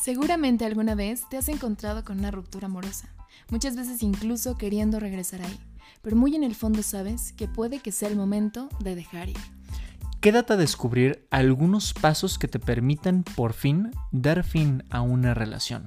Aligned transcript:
Seguramente 0.00 0.64
alguna 0.64 0.94
vez 0.94 1.28
te 1.28 1.36
has 1.36 1.48
encontrado 1.50 2.04
con 2.04 2.20
una 2.20 2.30
ruptura 2.30 2.66
amorosa, 2.66 3.10
muchas 3.50 3.76
veces 3.76 4.02
incluso 4.02 4.56
queriendo 4.56 4.98
regresar 4.98 5.42
ahí, 5.42 5.60
pero 6.00 6.16
muy 6.16 6.34
en 6.34 6.42
el 6.42 6.54
fondo 6.54 6.82
sabes 6.82 7.32
que 7.32 7.48
puede 7.48 7.80
que 7.80 7.92
sea 7.92 8.08
el 8.08 8.16
momento 8.16 8.70
de 8.80 8.94
dejar 8.94 9.28
ir. 9.28 9.36
Quédate 10.20 10.54
a 10.54 10.56
descubrir 10.56 11.26
algunos 11.30 11.92
pasos 11.92 12.38
que 12.38 12.48
te 12.48 12.58
permitan 12.58 13.24
por 13.24 13.52
fin 13.52 13.90
dar 14.10 14.42
fin 14.42 14.84
a 14.88 15.02
una 15.02 15.34
relación, 15.34 15.84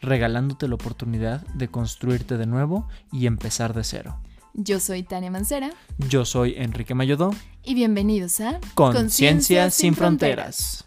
regalándote 0.00 0.66
la 0.66 0.74
oportunidad 0.74 1.46
de 1.54 1.68
construirte 1.68 2.38
de 2.38 2.46
nuevo 2.46 2.88
y 3.12 3.26
empezar 3.26 3.74
de 3.74 3.84
cero. 3.84 4.18
Yo 4.54 4.80
soy 4.80 5.04
Tania 5.04 5.30
Mancera. 5.30 5.70
Yo 5.98 6.24
soy 6.24 6.54
Enrique 6.56 6.94
Mayodó. 6.94 7.30
Y 7.64 7.74
bienvenidos 7.74 8.40
a 8.40 8.58
Conciencia 8.74 9.70
sin, 9.70 9.94
fronteras. 9.94 10.84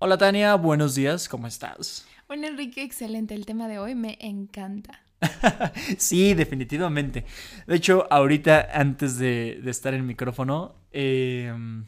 Hola 0.00 0.16
Tania, 0.16 0.54
buenos 0.54 0.94
días, 0.94 1.28
¿cómo 1.28 1.48
estás? 1.48 2.06
Bueno 2.28 2.46
Enrique, 2.46 2.84
excelente, 2.84 3.34
el 3.34 3.44
tema 3.44 3.66
de 3.66 3.80
hoy 3.80 3.96
me 3.96 4.16
encanta. 4.20 5.02
sí, 5.98 6.34
definitivamente. 6.34 7.24
De 7.66 7.74
hecho, 7.74 8.06
ahorita 8.08 8.68
antes 8.72 9.18
de, 9.18 9.60
estar 9.66 9.94
en 9.94 10.02
el 10.02 10.06
micrófono, 10.06 10.76
em, 10.92 11.84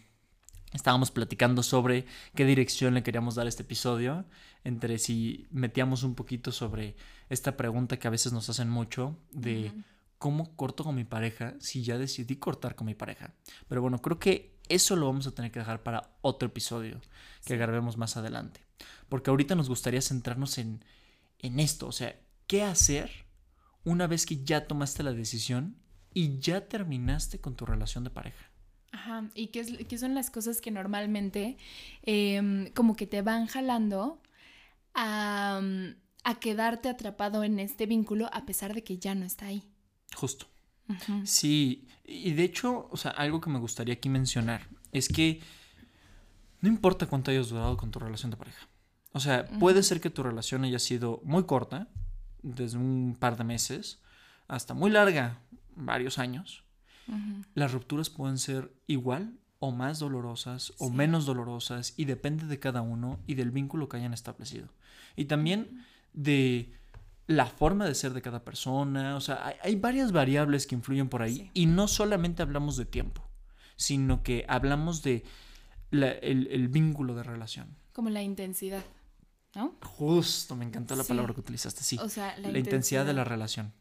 estábamos 0.73 1.13
platicando 1.13 1.63
sobre 1.63 2.05
qué 2.35 2.45
dirección 2.45 2.95
le 2.95 3.05
queríamos 3.05 3.37
dar 3.37 3.47
a 3.47 3.49
este 3.49 3.63
episodio, 3.63 4.25
entre 4.65 4.99
si 4.99 5.47
metíamos 5.53 6.03
un 6.03 6.17
poquito 6.17 6.51
sobre 6.51 6.97
esta 7.29 7.57
pregunta 7.57 8.01
que 8.01 8.09
a 8.09 8.11
veces 8.11 8.33
nos 8.33 8.51
hacen 8.51 8.69
mucho 8.69 9.17
de... 9.31 9.71
¿Cómo 10.19 10.55
corto 10.55 10.85
con 10.85 10.97
mi 10.97 11.05
pareja 11.05 11.55
si 11.61 11.83
ya 11.83 11.97
decidí 11.97 12.37
cortar 12.37 12.75
con 12.75 12.87
mi 12.87 12.95
pareja? 12.95 13.33
Pero 13.69 13.81
bueno, 13.81 14.03
creo 14.03 14.19
que 14.19 14.60
eso 14.71 14.97
lo 14.97 15.07
vamos 15.07 15.27
a 15.27 15.33
tener 15.33 15.51
que 15.51 15.59
dejar 15.59 15.83
para 15.83 16.17
otro 16.23 16.49
episodio 16.49 17.01
que 17.45 17.57
grabemos 17.57 17.97
más 17.97 18.17
adelante. 18.17 18.65
Porque 19.09 19.31
ahorita 19.31 19.55
nos 19.55 19.69
gustaría 19.69 20.01
centrarnos 20.01 20.57
en, 20.59 20.85
en 21.41 21.61
esto, 21.61 21.87
o 21.87 21.93
sea, 21.93 22.19
¿qué 22.47 22.63
hacer 22.63 23.11
una 23.85 24.07
vez 24.07 24.25
que 24.25 24.43
ya 24.43 24.67
tomaste 24.67 25.03
la 25.03 25.13
decisión 25.13 25.77
y 26.15 26.39
ya 26.39 26.69
terminaste 26.69 27.41
con 27.41 27.57
tu 27.57 27.67
relación 27.67 28.05
de 28.05 28.11
pareja? 28.11 28.51
Ajá, 28.93 29.29
y 29.35 29.49
qué, 29.49 29.87
qué 29.87 29.99
son 29.99 30.15
las 30.15 30.31
cosas 30.31 30.61
que 30.61 30.71
normalmente 30.71 31.57
em, 32.03 32.73
como 32.73 32.97
que 32.97 33.07
te 33.07 33.23
van 33.23 33.47
jalando 33.47 34.21
a, 34.95 35.61
a 36.25 36.41
quedarte 36.41 36.89
atrapado 36.89 37.45
en 37.45 37.59
este 37.61 37.87
vínculo 37.87 38.29
a 38.33 38.47
pesar 38.47 38.75
de 38.75 38.83
que 38.83 38.99
ya 38.99 39.15
no 39.15 39.25
está 39.25 39.47
ahí. 39.47 39.63
Justo. 40.15 40.47
Sí, 41.25 41.87
y 42.05 42.33
de 42.33 42.45
hecho, 42.45 42.89
o 42.91 42.97
sea, 42.97 43.13
algo 43.13 43.41
que 43.41 43.51
me 43.51 43.59
gustaría 43.59 43.95
aquí 43.95 44.09
mencionar 44.09 44.69
es 44.93 45.09
que 45.09 45.41
no 46.61 46.69
importa 46.69 47.07
cuánto 47.07 47.31
hayas 47.31 47.49
durado 47.49 47.77
con 47.77 47.91
tu 47.91 47.99
relación 47.99 48.31
de 48.31 48.37
pareja. 48.37 48.69
O 49.13 49.21
sea, 49.21 49.49
puede 49.59 49.83
ser 49.83 50.01
que 50.01 50.11
tu 50.11 50.23
relación 50.23 50.65
haya 50.65 50.79
sido 50.79 51.21
muy 51.25 51.45
corta, 51.45 51.89
desde 52.43 52.79
un 52.79 53.17
par 53.19 53.37
de 53.37 53.45
meses, 53.45 54.01
hasta 54.47 54.75
muy 54.75 54.91
larga, 54.91 55.41
varios 55.75 56.19
años. 56.19 56.65
Las 57.55 57.73
rupturas 57.73 58.09
pueden 58.09 58.39
ser 58.39 58.73
igual 58.87 59.41
o 59.59 59.73
más 59.73 59.99
dolorosas 59.99 60.73
o 60.79 60.91
menos 60.91 61.27
dolorosas 61.27 61.95
y 61.97 62.05
depende 62.05 62.47
de 62.47 62.61
cada 62.61 62.83
uno 62.83 63.19
y 63.27 63.35
del 63.35 63.51
vínculo 63.51 63.89
que 63.89 63.97
hayan 63.97 64.15
establecido. 64.15 64.69
Y 65.17 65.25
también 65.25 65.85
de 66.13 66.73
la 67.31 67.47
forma 67.47 67.87
de 67.87 67.95
ser 67.95 68.13
de 68.13 68.23
cada 68.23 68.45
persona, 68.45 69.15
o 69.15 69.21
sea, 69.21 69.55
hay, 69.63 69.77
varias 69.77 70.11
variables 70.11 70.67
que 70.67 70.75
influyen 70.75 71.09
por 71.09 71.23
ahí 71.23 71.49
y 71.55 71.67
no 71.67 71.87
solamente 71.87 72.43
hablamos 72.43 72.77
de 72.77 72.87
tiempo, 72.87 73.23
sino 73.77 74.25
que 74.25 74.45
hablamos 74.49 75.05
de 75.05 75.23
el, 75.93 76.67
vínculo 76.69 77.15
de 77.15 77.23
relación. 77.23 77.77
Como 77.93 78.11
la 78.11 78.21
intensidad, 78.21 78.83
¿no? 79.55 79.77
Justo, 79.81 80.57
me 80.57 80.65
encantó 80.65 80.97
la 80.97 81.05
palabra 81.05 81.33
que 81.33 81.39
utilizaste, 81.39 81.85
sí. 81.85 81.99
O 82.03 82.09
sea, 82.09 82.37
la, 82.37 82.59
intensidad. 82.59 83.07
de 83.07 83.13
la 83.13 83.23
relación. 83.23 83.73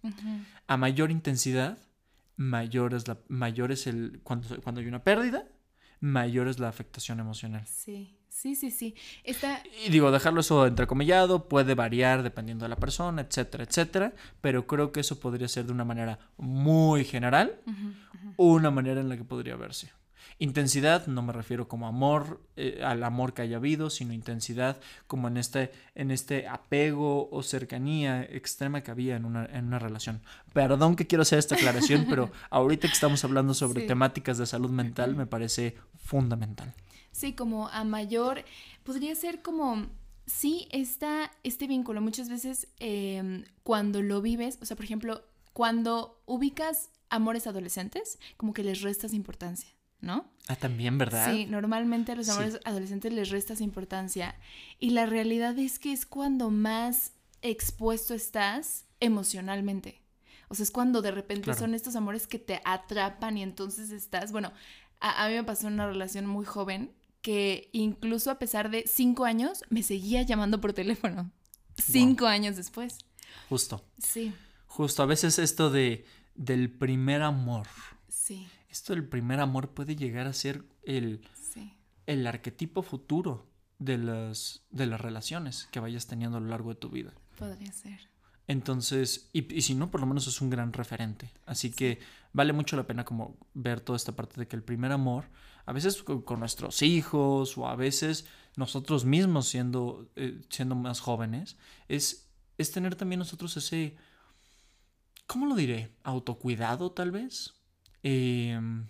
A 0.67 0.77
mayor 0.77 1.09
intensidad, 1.09 1.79
mayor 2.35 2.93
es, 2.93 3.07
la, 3.07 3.17
mayor 3.29 3.71
es 3.71 3.87
el, 3.87 4.21
cuando, 4.23 4.61
cuando 4.61 4.81
hay 4.81 4.87
una 4.87 5.03
pérdida, 5.03 5.47
mayor 5.99 6.47
es 6.47 6.59
la 6.59 6.69
afectación 6.69 7.19
emocional. 7.19 7.65
Sí. 7.65 8.15
Sí, 8.29 8.55
sí, 8.55 8.71
sí. 8.71 8.95
Y 9.85 9.89
digo, 9.89 10.11
dejarlo 10.11 10.39
eso 10.39 10.65
entrecomillado 10.65 11.49
puede 11.49 11.75
variar 11.75 12.23
dependiendo 12.23 12.63
de 12.63 12.69
la 12.69 12.77
persona, 12.77 13.21
etcétera, 13.23 13.65
etcétera, 13.65 14.13
pero 14.39 14.65
creo 14.65 14.93
que 14.93 15.01
eso 15.01 15.19
podría 15.19 15.49
ser 15.49 15.65
de 15.65 15.73
una 15.73 15.83
manera 15.83 16.19
muy 16.37 17.03
general, 17.03 17.59
una 18.37 18.71
manera 18.71 19.01
en 19.01 19.09
la 19.09 19.17
que 19.17 19.25
podría 19.25 19.57
verse. 19.57 19.91
Intensidad, 20.41 21.05
no 21.07 21.21
me 21.21 21.33
refiero 21.33 21.67
como 21.67 21.85
amor, 21.85 22.39
eh, 22.55 22.81
al 22.81 23.03
amor 23.03 23.33
que 23.33 23.41
haya 23.41 23.57
habido, 23.57 23.89
sino 23.89 24.13
intensidad 24.13 24.79
como 25.05 25.27
en 25.27 25.35
este, 25.35 25.69
en 25.95 26.11
este 26.11 26.47
apego 26.47 27.29
o 27.29 27.43
cercanía 27.43 28.23
extrema 28.23 28.81
que 28.81 28.89
había 28.89 29.17
en 29.17 29.25
una, 29.25 29.45
en 29.45 29.65
una 29.65 29.79
relación. 29.79 30.21
Perdón 30.53 30.95
que 30.95 31.07
quiero 31.07 31.23
hacer 31.23 31.39
esta 31.39 31.55
aclaración, 31.55 32.05
pero 32.09 32.31
ahorita 32.51 32.87
que 32.87 32.93
estamos 32.93 33.21
hablando 33.25 33.53
sobre 33.53 33.85
temáticas 33.85 34.37
de 34.37 34.45
salud 34.45 34.69
mental, 34.69 35.13
me 35.13 35.25
parece 35.25 35.75
fundamental. 35.97 36.73
Sí, 37.11 37.33
como 37.33 37.67
a 37.67 37.83
mayor, 37.83 38.45
podría 38.83 39.15
ser 39.15 39.41
como, 39.41 39.87
sí, 40.25 40.69
está 40.71 41.31
este 41.43 41.67
vínculo. 41.67 41.99
Muchas 41.99 42.29
veces 42.29 42.69
em, 42.79 43.43
cuando 43.63 44.01
lo 44.01 44.21
vives, 44.21 44.57
o 44.61 44.65
sea, 44.65 44.77
por 44.77 44.85
ejemplo, 44.85 45.21
cuando 45.51 46.21
ubicas 46.25 46.91
amores 47.09 47.45
adolescentes, 47.45 48.19
como 48.37 48.53
que 48.53 48.63
les 48.63 48.81
restas 48.81 49.13
importancia, 49.13 49.69
¿no? 50.01 50.25
Ah, 50.47 50.55
también, 50.55 50.97
¿verdad? 50.97 51.31
Sí, 51.31 51.45
normalmente 51.45 52.11
a 52.11 52.15
los 52.15 52.29
amores 52.29 52.59
adolescentes 52.65 53.13
les 53.13 53.29
restas 53.29 53.61
importancia. 53.61 54.35
Y 54.79 54.91
la 54.91 55.05
realidad 55.05 55.57
es 55.59 55.79
que 55.79 55.93
es 55.93 56.05
cuando 56.05 56.49
más 56.49 57.13
expuesto 57.41 58.13
estás 58.13 58.85
emocionalmente. 58.99 60.01
O 60.47 60.55
sea, 60.55 60.63
es 60.63 60.71
cuando 60.71 61.01
de 61.01 61.11
repente 61.11 61.53
son 61.53 61.75
estos 61.75 61.95
amores 61.95 62.25
que 62.25 62.39
te 62.39 62.61
atrapan 62.65 63.37
y 63.37 63.43
entonces 63.43 63.91
estás, 63.91 64.31
bueno, 64.31 64.51
a, 64.99 65.23
a, 65.23 65.29
mí 65.29 65.35
me 65.35 65.43
pasó 65.43 65.67
una 65.67 65.85
relación 65.87 66.25
muy 66.25 66.45
joven 66.45 66.91
que 67.21 67.69
incluso 67.71 68.31
a 68.31 68.39
pesar 68.39 68.71
de 68.71 68.85
cinco 68.87 69.25
años 69.25 69.63
me 69.69 69.83
seguía 69.83 70.23
llamando 70.23 70.59
por 70.59 70.73
teléfono. 70.73 71.31
Cinco 71.77 72.25
años 72.25 72.55
después. 72.55 72.97
Justo. 73.47 73.83
Sí. 73.99 74.33
Justo. 74.67 75.03
A 75.03 75.05
veces 75.05 75.39
esto 75.39 75.69
de 75.69 76.05
del 76.35 76.71
primer 76.71 77.21
amor. 77.21 77.67
Sí. 78.07 78.47
Esto 78.69 78.93
del 78.93 79.07
primer 79.07 79.39
amor 79.39 79.69
puede 79.69 79.95
llegar 79.95 80.27
a 80.27 80.33
ser 80.33 80.63
el, 80.83 81.21
el 82.05 82.27
arquetipo 82.27 82.81
futuro 82.81 83.47
de 83.79 83.97
las, 83.97 84.63
de 84.69 84.85
las 84.85 85.01
relaciones 85.01 85.67
que 85.71 85.79
vayas 85.79 86.07
teniendo 86.07 86.37
a 86.37 86.41
lo 86.41 86.47
largo 86.47 86.69
de 86.69 86.75
tu 86.75 86.89
vida. 86.89 87.13
Podría 87.37 87.71
ser. 87.71 87.99
Entonces, 88.47 89.29
y, 89.33 89.53
y 89.53 89.61
si 89.61 89.75
no, 89.75 89.91
por 89.91 90.01
lo 90.01 90.07
menos 90.07 90.27
es 90.27 90.41
un 90.41 90.49
gran 90.49 90.73
referente. 90.73 91.31
Así 91.45 91.71
que 91.71 91.99
vale 92.33 92.53
mucho 92.53 92.75
la 92.75 92.87
pena 92.87 93.05
como 93.05 93.37
ver 93.53 93.81
toda 93.81 93.97
esta 93.97 94.15
parte 94.15 94.39
de 94.39 94.47
que 94.47 94.55
el 94.55 94.63
primer 94.63 94.91
amor 94.91 95.25
a 95.69 95.71
veces 95.71 96.01
con, 96.01 96.39
nuestros 96.39 96.81
hijos 96.81 97.55
o 97.55 97.67
a 97.67 97.75
veces 97.75 98.25
nosotros 98.55 99.05
mismos 99.05 99.47
siendo, 99.47 100.09
eh, 100.15 100.41
siendo 100.49 100.73
más 100.73 100.99
jóvenes, 100.99 101.57
es, 101.87 102.27
es 102.57 102.71
tener 102.71 102.95
también 102.95 103.19
nosotros 103.19 103.55
ese, 103.55 103.95
¿cómo 105.27 105.45
lo 105.45 105.53
diré? 105.53 105.93
Autocuidado 106.01 106.91
tal 106.91 107.11
vez. 107.11 107.53
Em, 108.03 108.87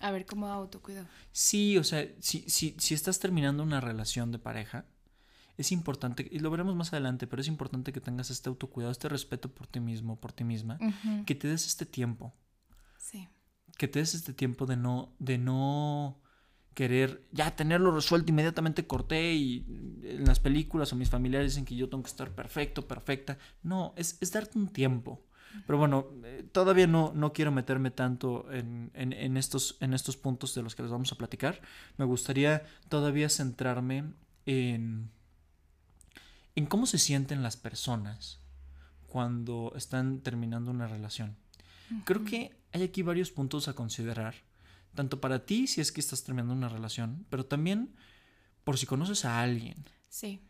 a 0.00 0.10
ver, 0.10 0.26
¿cómo 0.26 0.46
autocuidado? 0.48 1.06
Sí, 1.32 1.78
o 1.78 1.84
sea, 1.84 2.06
si, 2.20 2.48
si, 2.48 2.76
si 2.78 2.94
estás 2.94 3.18
terminando 3.18 3.62
una 3.62 3.80
relación 3.80 4.32
de 4.32 4.38
pareja, 4.38 4.84
es 5.56 5.72
importante, 5.72 6.28
y 6.30 6.38
lo 6.38 6.50
veremos 6.50 6.76
más 6.76 6.92
adelante, 6.92 7.26
pero 7.26 7.40
es 7.40 7.48
importante 7.48 7.92
que 7.92 8.00
tengas 8.00 8.30
este 8.30 8.48
autocuidado, 8.48 8.92
este 8.92 9.08
respeto 9.08 9.54
por 9.54 9.66
ti 9.66 9.80
mismo, 9.80 10.20
por 10.20 10.32
ti 10.32 10.44
misma, 10.44 10.78
que 11.24 11.34
te 11.34 11.48
des 11.48 11.66
este 11.66 11.86
tiempo. 11.86 12.34
Sí 12.98 13.28
que 13.76 13.88
te 13.88 13.98
des 13.98 14.14
este 14.14 14.32
tiempo 14.32 14.66
de 14.66 14.76
no, 14.76 15.14
de 15.18 15.38
no 15.38 16.20
querer 16.74 17.26
ya 17.32 17.54
tenerlo 17.56 17.90
resuelto 17.90 18.30
inmediatamente 18.30 18.86
corté 18.86 19.34
y 19.34 19.64
en 20.02 20.24
las 20.24 20.40
películas 20.40 20.92
o 20.92 20.96
mis 20.96 21.10
familiares 21.10 21.52
dicen 21.52 21.64
que 21.64 21.76
yo 21.76 21.88
tengo 21.88 22.02
que 22.02 22.10
estar 22.10 22.34
perfecto, 22.34 22.86
perfecta. 22.86 23.38
No, 23.62 23.94
es, 23.96 24.18
darte 24.30 24.58
un 24.58 24.68
tiempo. 24.68 25.25
Pero 25.66 25.78
bueno, 25.78 26.06
eh, 26.24 26.44
todavía 26.52 26.86
no, 26.86 27.12
no 27.14 27.32
quiero 27.32 27.52
meterme 27.52 27.90
tanto 27.90 28.50
en, 28.52 28.90
en, 28.94 29.36
estos, 29.36 29.76
en 29.80 29.94
estos 29.94 30.16
puntos 30.16 30.54
de 30.54 30.62
los 30.62 30.74
que 30.74 30.82
les 30.82 30.90
vamos 30.90 31.12
a 31.12 31.16
platicar. 31.16 31.60
Me 31.96 32.04
gustaría 32.04 32.64
todavía 32.88 33.28
centrarme 33.28 34.04
en, 34.44 35.10
en 36.54 36.66
cómo 36.66 36.86
se 36.86 36.98
sienten 36.98 37.42
las 37.42 37.56
personas 37.56 38.40
cuando 39.06 39.72
están 39.76 40.20
terminando 40.20 40.70
una 40.70 40.86
relación. 40.86 41.36
Creo 42.04 42.24
que 42.24 42.56
hay 42.72 42.82
aquí 42.82 43.02
varios 43.02 43.30
puntos 43.30 43.68
a 43.68 43.74
considerar, 43.74 44.34
tanto 44.94 45.20
para 45.20 45.46
ti 45.46 45.66
si 45.68 45.80
es 45.80 45.92
que 45.92 46.00
estás 46.00 46.24
terminando 46.24 46.52
una 46.52 46.68
relación, 46.68 47.24
pero 47.30 47.46
también 47.46 47.94
por 48.64 48.76
si 48.76 48.86
conoces 48.86 49.24
a 49.24 49.40
alguien. 49.40 49.76
Sí. 50.08 50.40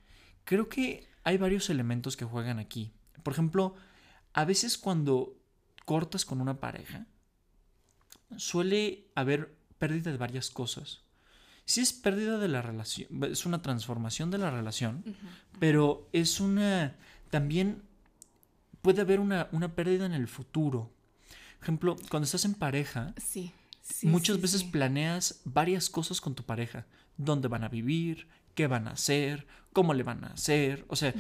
Creo 0.44 0.69
que 0.69 1.06
hay 1.25 1.37
varios 1.37 1.69
elementos 1.69 2.17
que 2.17 2.25
juegan 2.25 2.59
aquí. 2.59 2.93
Por 3.23 3.35
ejemplo, 3.35 3.75
a 4.37 4.44
veces 4.44 4.77
cuando 4.77 5.35
cortas 5.87 6.27
con 6.27 6.43
una 6.43 6.61
pareja, 6.61 7.06
suele 8.37 9.06
haber 9.15 9.56
pérdida 9.79 10.12
de 10.12 10.19
varias 10.19 10.50
cosas. 10.50 11.00
sí 11.65 11.81
es 11.81 11.94
pérdida 11.94 12.38
de 12.38 12.47
la 12.47 12.61
relación, 12.61 13.25
es 13.25 13.47
una 13.47 13.62
transformación 13.62 14.31
de 14.31 14.37
la 14.37 14.50
relación, 14.50 15.03
pero 15.59 16.06
es 16.12 16.38
una, 16.38 16.97
también 17.31 17.83
puede 18.83 19.00
haber 19.00 19.21
una, 19.21 19.75
pérdida 19.75 20.05
en 20.05 20.12
el 20.12 20.29
futuro. 20.29 20.93
Por 21.59 21.62
ejemplo, 21.62 21.97
cuando 22.11 22.27
estás 22.27 22.44
en 22.44 22.55
pareja, 22.55 23.15
sí, 23.17 23.53
muchas 24.03 24.38
veces 24.38 24.65
planeas 24.65 25.41
varias 25.44 25.88
cosas 25.88 26.21
con 26.21 26.35
tu 26.35 26.43
pareja, 26.43 26.85
dónde 27.17 27.49
van 27.49 27.65
a 27.65 27.71
vivir, 27.71 28.29
qué 28.55 28.67
van 28.67 28.87
a 28.87 28.93
hacer, 28.93 29.47
cómo 29.73 29.94
le 29.94 30.03
van 30.03 30.25
a 30.25 30.29
hacer, 30.35 30.85
o 30.88 30.97
sea, 30.97 31.15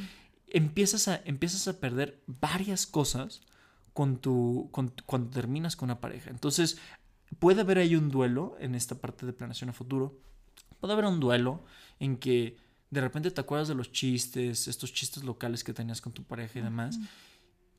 empiezas, 0.48 1.08
a, 1.08 1.20
empiezas 1.24 1.68
a 1.68 1.80
perder 1.80 2.22
varias 2.26 2.86
cosas 2.86 3.42
con 3.92 4.18
tu, 4.18 4.70
cuando 4.72 5.30
terminas 5.30 5.76
con 5.76 5.86
una 5.86 6.00
pareja. 6.00 6.30
Entonces, 6.30 6.78
puede 7.38 7.62
haber 7.62 7.78
ahí 7.78 7.96
un 7.96 8.10
duelo 8.10 8.56
en 8.60 8.74
esta 8.74 8.96
parte 8.96 9.26
de 9.26 9.32
planeación 9.32 9.70
a 9.70 9.72
futuro. 9.72 10.20
Puede 10.80 10.92
haber 10.92 11.06
un 11.06 11.20
duelo 11.20 11.64
en 11.98 12.16
que 12.16 12.56
de 12.90 13.00
repente 13.00 13.30
te 13.30 13.40
acuerdas 13.40 13.68
de 13.68 13.74
los 13.74 13.92
chistes, 13.92 14.68
estos 14.68 14.92
chistes 14.92 15.24
locales 15.24 15.64
que 15.64 15.72
tenías 15.72 16.00
con 16.00 16.12
tu 16.12 16.24
pareja 16.24 16.58
y 16.58 16.62
demás, 16.62 16.98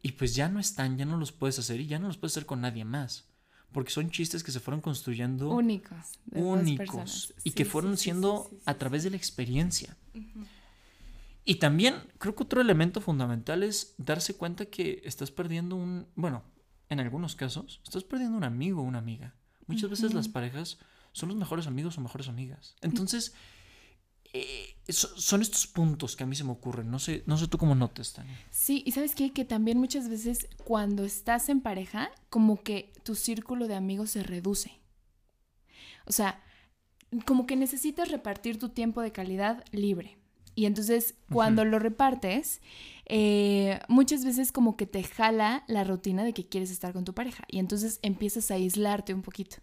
y 0.02 0.14
pues 0.14 0.36
ya 0.36 0.50
no 0.50 0.60
están, 0.60 0.98
ya 0.98 1.06
no 1.06 1.18
los 1.18 1.32
puedes 1.32 1.60
hacer 1.60 1.80
y 1.80 1.88
ya 1.88 2.00
no 2.00 2.08
los 2.08 2.18
puedes 2.18 2.34
hacer 2.34 2.46
con 2.46 2.62
nadie 2.62 2.86
más. 2.86 3.26
Porque 3.72 3.92
son 3.92 4.10
chistes 4.10 4.44
que 4.44 4.52
se 4.52 4.60
fueron 4.60 4.80
construyendo 4.80 5.50
únicos. 5.50 6.20
Únicos. 6.32 7.34
Y 7.44 7.52
que 7.52 7.66
fueron 7.66 7.98
siendo 7.98 8.50
a 8.66 8.76
través 8.76 9.04
de 9.04 9.10
la 9.10 9.18
experiencia. 9.18 9.98
Y 11.50 11.56
también 11.56 11.96
creo 12.18 12.36
que 12.36 12.44
otro 12.44 12.60
elemento 12.60 13.00
fundamental 13.00 13.64
es 13.64 13.96
darse 13.98 14.36
cuenta 14.36 14.66
que 14.66 15.02
estás 15.06 15.32
perdiendo 15.32 15.78
un, 15.78 16.06
bueno, 16.14 16.44
en 16.90 17.00
algunos 17.00 17.38
casos, 17.38 17.80
estás 17.86 18.04
perdiendo 18.04 18.36
un 18.36 18.44
amigo 18.44 18.82
o 18.82 18.84
una 18.84 19.00
amiga. 19.00 19.34
Muchas 19.66 19.90
veces 19.90 20.14
las 20.14 20.28
parejas 20.28 20.78
son 21.14 21.30
los 21.30 21.38
mejores 21.38 21.66
amigos 21.66 21.98
o 21.98 22.02
mejores 22.02 22.28
amigas. 22.28 22.76
Entonces, 22.82 23.34
eh, 24.34 24.76
son 24.90 25.42
estos 25.42 25.68
puntos 25.68 26.18
que 26.18 26.26
a 26.26 26.28
mí 26.28 26.36
se 26.36 26.44
me 26.44 26.52
ocurren. 26.52 26.92
No 26.92 27.00
sé, 27.00 27.24
no 27.28 27.38
sé 27.38 27.48
tú 27.48 27.58
cómo 27.58 27.76
notas, 27.76 28.12
Tania. 28.12 28.38
Sí, 28.52 28.84
y 28.86 28.92
sabes 28.92 29.16
qué? 29.16 29.32
Que 29.32 29.46
también 29.46 29.78
muchas 29.78 30.10
veces 30.10 30.50
cuando 30.66 31.06
estás 31.06 31.48
en 31.48 31.62
pareja, 31.62 32.12
como 32.30 32.62
que 32.62 32.92
tu 33.04 33.16
círculo 33.16 33.70
de 33.70 33.76
amigos 33.76 34.10
se 34.10 34.22
reduce. 34.22 34.82
O 36.06 36.12
sea, 36.12 36.44
como 37.26 37.46
que 37.46 37.56
necesitas 37.56 38.12
repartir 38.12 38.60
tu 38.60 38.68
tiempo 38.68 39.02
de 39.02 39.14
calidad 39.14 39.64
libre. 39.72 40.18
Y 40.58 40.66
entonces 40.66 41.14
cuando 41.32 41.66
lo 41.66 41.78
repartes, 41.78 42.62
eh, 43.06 43.80
muchas 43.88 44.26
veces 44.26 44.52
como 44.52 44.76
que 44.76 44.88
te 44.88 45.04
jala 45.04 45.64
la 45.68 45.84
rutina 45.84 46.24
de 46.24 46.34
que 46.34 46.48
quieres 46.48 46.72
estar 46.72 46.94
con 46.94 47.06
tu 47.06 47.14
pareja. 47.14 47.44
Y 47.48 47.60
entonces 47.60 48.00
empiezas 48.02 48.50
a 48.50 48.56
aislarte 48.56 49.14
un 49.14 49.22
poquito. 49.22 49.58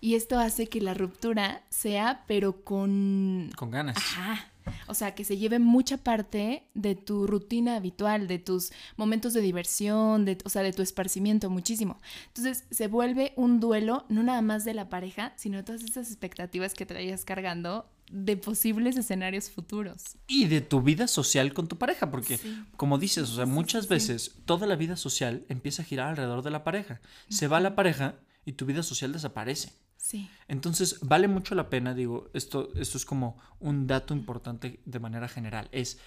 Y 0.00 0.14
esto 0.14 0.38
hace 0.38 0.66
que 0.66 0.80
la 0.80 0.94
ruptura 0.94 1.66
sea, 1.68 2.24
pero 2.26 2.64
con... 2.64 3.50
Con 3.58 3.70
ganas. 3.70 3.98
Ajá. 3.98 4.50
O 4.86 4.94
sea, 4.94 5.14
que 5.14 5.24
se 5.24 5.36
lleve 5.36 5.58
mucha 5.58 5.98
parte 5.98 6.62
de 6.72 6.94
tu 6.94 7.26
rutina 7.26 7.76
habitual, 7.76 8.26
de 8.26 8.38
tus 8.38 8.72
momentos 8.96 9.34
de 9.34 9.42
diversión, 9.42 10.24
de, 10.24 10.38
o 10.46 10.48
sea, 10.48 10.62
de 10.62 10.72
tu 10.72 10.80
esparcimiento, 10.80 11.50
muchísimo. 11.50 12.00
Entonces 12.28 12.64
se 12.70 12.86
vuelve 12.86 13.34
un 13.36 13.60
duelo, 13.60 14.06
no 14.08 14.22
nada 14.22 14.40
más 14.40 14.64
de 14.64 14.72
la 14.72 14.88
pareja, 14.88 15.34
sino 15.36 15.58
de 15.58 15.62
todas 15.62 15.82
esas 15.82 16.08
expectativas 16.08 16.72
que 16.72 16.86
traías 16.86 17.26
cargando 17.26 17.86
de 18.10 18.36
posibles 18.36 18.96
escenarios 18.96 19.50
futuros. 19.50 20.16
Y 20.26 20.46
de 20.46 20.60
tu 20.60 20.82
vida 20.82 21.08
social 21.08 21.52
con 21.52 21.68
tu 21.68 21.78
pareja, 21.78 22.10
porque 22.10 22.38
como 22.76 22.98
dices, 22.98 23.30
o 23.30 23.36
sea, 23.36 23.46
muchas 23.46 23.88
veces 23.88 24.36
toda 24.44 24.66
la 24.66 24.76
vida 24.76 24.96
social 24.96 25.44
empieza 25.48 25.82
a 25.82 25.84
girar 25.84 26.08
alrededor 26.08 26.42
de 26.42 26.50
la 26.50 26.64
pareja. 26.64 27.00
Se 27.28 27.48
va 27.48 27.60
la 27.60 27.74
pareja 27.74 28.16
y 28.44 28.52
tu 28.52 28.66
vida 28.66 28.82
social 28.82 29.12
desaparece. 29.12 29.72
Sí. 29.96 30.30
Entonces, 30.46 30.98
vale 31.02 31.28
mucho 31.28 31.54
la 31.54 31.68
pena, 31.68 31.92
digo, 31.92 32.30
esto, 32.32 32.72
esto 32.76 32.96
es 32.96 33.04
como 33.04 33.36
un 33.60 33.86
dato 33.86 34.14
importante 34.14 34.80
de 34.84 34.98
manera 35.00 35.28
general, 35.28 35.68
es 35.72 35.98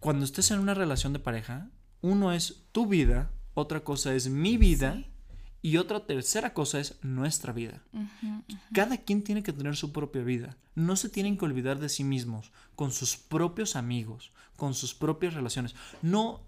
cuando 0.00 0.24
estés 0.24 0.50
en 0.50 0.58
una 0.58 0.74
relación 0.74 1.12
de 1.12 1.18
pareja, 1.18 1.70
uno 2.02 2.32
es 2.32 2.66
tu 2.72 2.86
vida, 2.86 3.30
otra 3.54 3.80
cosa 3.80 4.14
es 4.14 4.28
mi 4.28 4.56
vida. 4.56 5.02
Y 5.66 5.78
otra 5.78 6.06
tercera 6.06 6.54
cosa 6.54 6.78
es 6.78 6.94
nuestra 7.02 7.52
vida. 7.52 7.82
Cada 8.72 8.98
quien 8.98 9.24
tiene 9.24 9.42
que 9.42 9.52
tener 9.52 9.74
su 9.74 9.90
propia 9.90 10.22
vida. 10.22 10.56
No 10.76 10.94
se 10.94 11.08
tienen 11.08 11.36
que 11.36 11.44
olvidar 11.44 11.80
de 11.80 11.88
sí 11.88 12.04
mismos, 12.04 12.52
con 12.76 12.92
sus 12.92 13.16
propios 13.16 13.74
amigos, 13.74 14.30
con 14.54 14.74
sus 14.74 14.94
propias 14.94 15.34
relaciones. 15.34 15.74
No, 16.02 16.40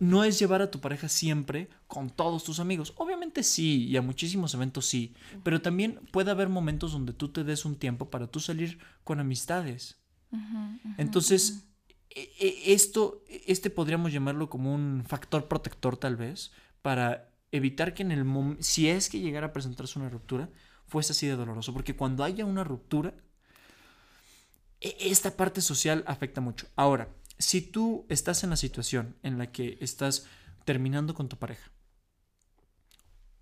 no 0.00 0.24
es 0.24 0.40
llevar 0.40 0.62
a 0.62 0.72
tu 0.72 0.80
pareja 0.80 1.08
siempre 1.08 1.68
con 1.86 2.10
todos 2.10 2.42
tus 2.42 2.58
amigos. 2.58 2.92
Obviamente 2.96 3.44
sí, 3.44 3.86
y 3.86 3.96
a 3.96 4.02
muchísimos 4.02 4.52
eventos 4.54 4.84
sí, 4.86 5.14
pero 5.44 5.62
también 5.62 6.00
puede 6.10 6.32
haber 6.32 6.48
momentos 6.48 6.90
donde 6.90 7.12
tú 7.12 7.28
te 7.28 7.44
des 7.44 7.66
un 7.66 7.76
tiempo 7.76 8.10
para 8.10 8.26
tú 8.26 8.40
salir 8.40 8.80
con 9.04 9.20
amistades. 9.20 10.00
Entonces, 10.98 11.68
e, 12.10 12.32
e, 12.40 12.72
esto, 12.72 13.22
este 13.46 13.70
podríamos 13.70 14.12
llamarlo 14.12 14.50
como 14.50 14.74
un 14.74 15.04
factor 15.06 15.46
protector 15.46 15.96
tal 15.96 16.16
vez 16.16 16.50
para 16.82 17.35
evitar 17.56 17.94
que 17.94 18.02
en 18.02 18.12
el 18.12 18.24
momento, 18.24 18.62
si 18.62 18.88
es 18.88 19.08
que 19.08 19.20
llegara 19.20 19.48
a 19.48 19.52
presentarse 19.52 19.98
una 19.98 20.08
ruptura, 20.08 20.48
fuese 20.86 21.12
así 21.12 21.26
de 21.26 21.36
doloroso. 21.36 21.72
Porque 21.72 21.96
cuando 21.96 22.24
haya 22.24 22.44
una 22.44 22.64
ruptura, 22.64 23.14
e, 24.80 24.96
esta 25.00 25.36
parte 25.36 25.60
social 25.60 26.04
afecta 26.06 26.40
mucho. 26.40 26.68
Ahora, 26.76 27.08
si 27.38 27.60
tú 27.60 28.06
estás 28.08 28.44
en 28.44 28.50
la 28.50 28.56
situación 28.56 29.16
en 29.22 29.38
la 29.38 29.52
que 29.52 29.78
estás 29.80 30.26
terminando 30.64 31.14
con 31.14 31.28
tu 31.28 31.36
pareja, 31.36 31.70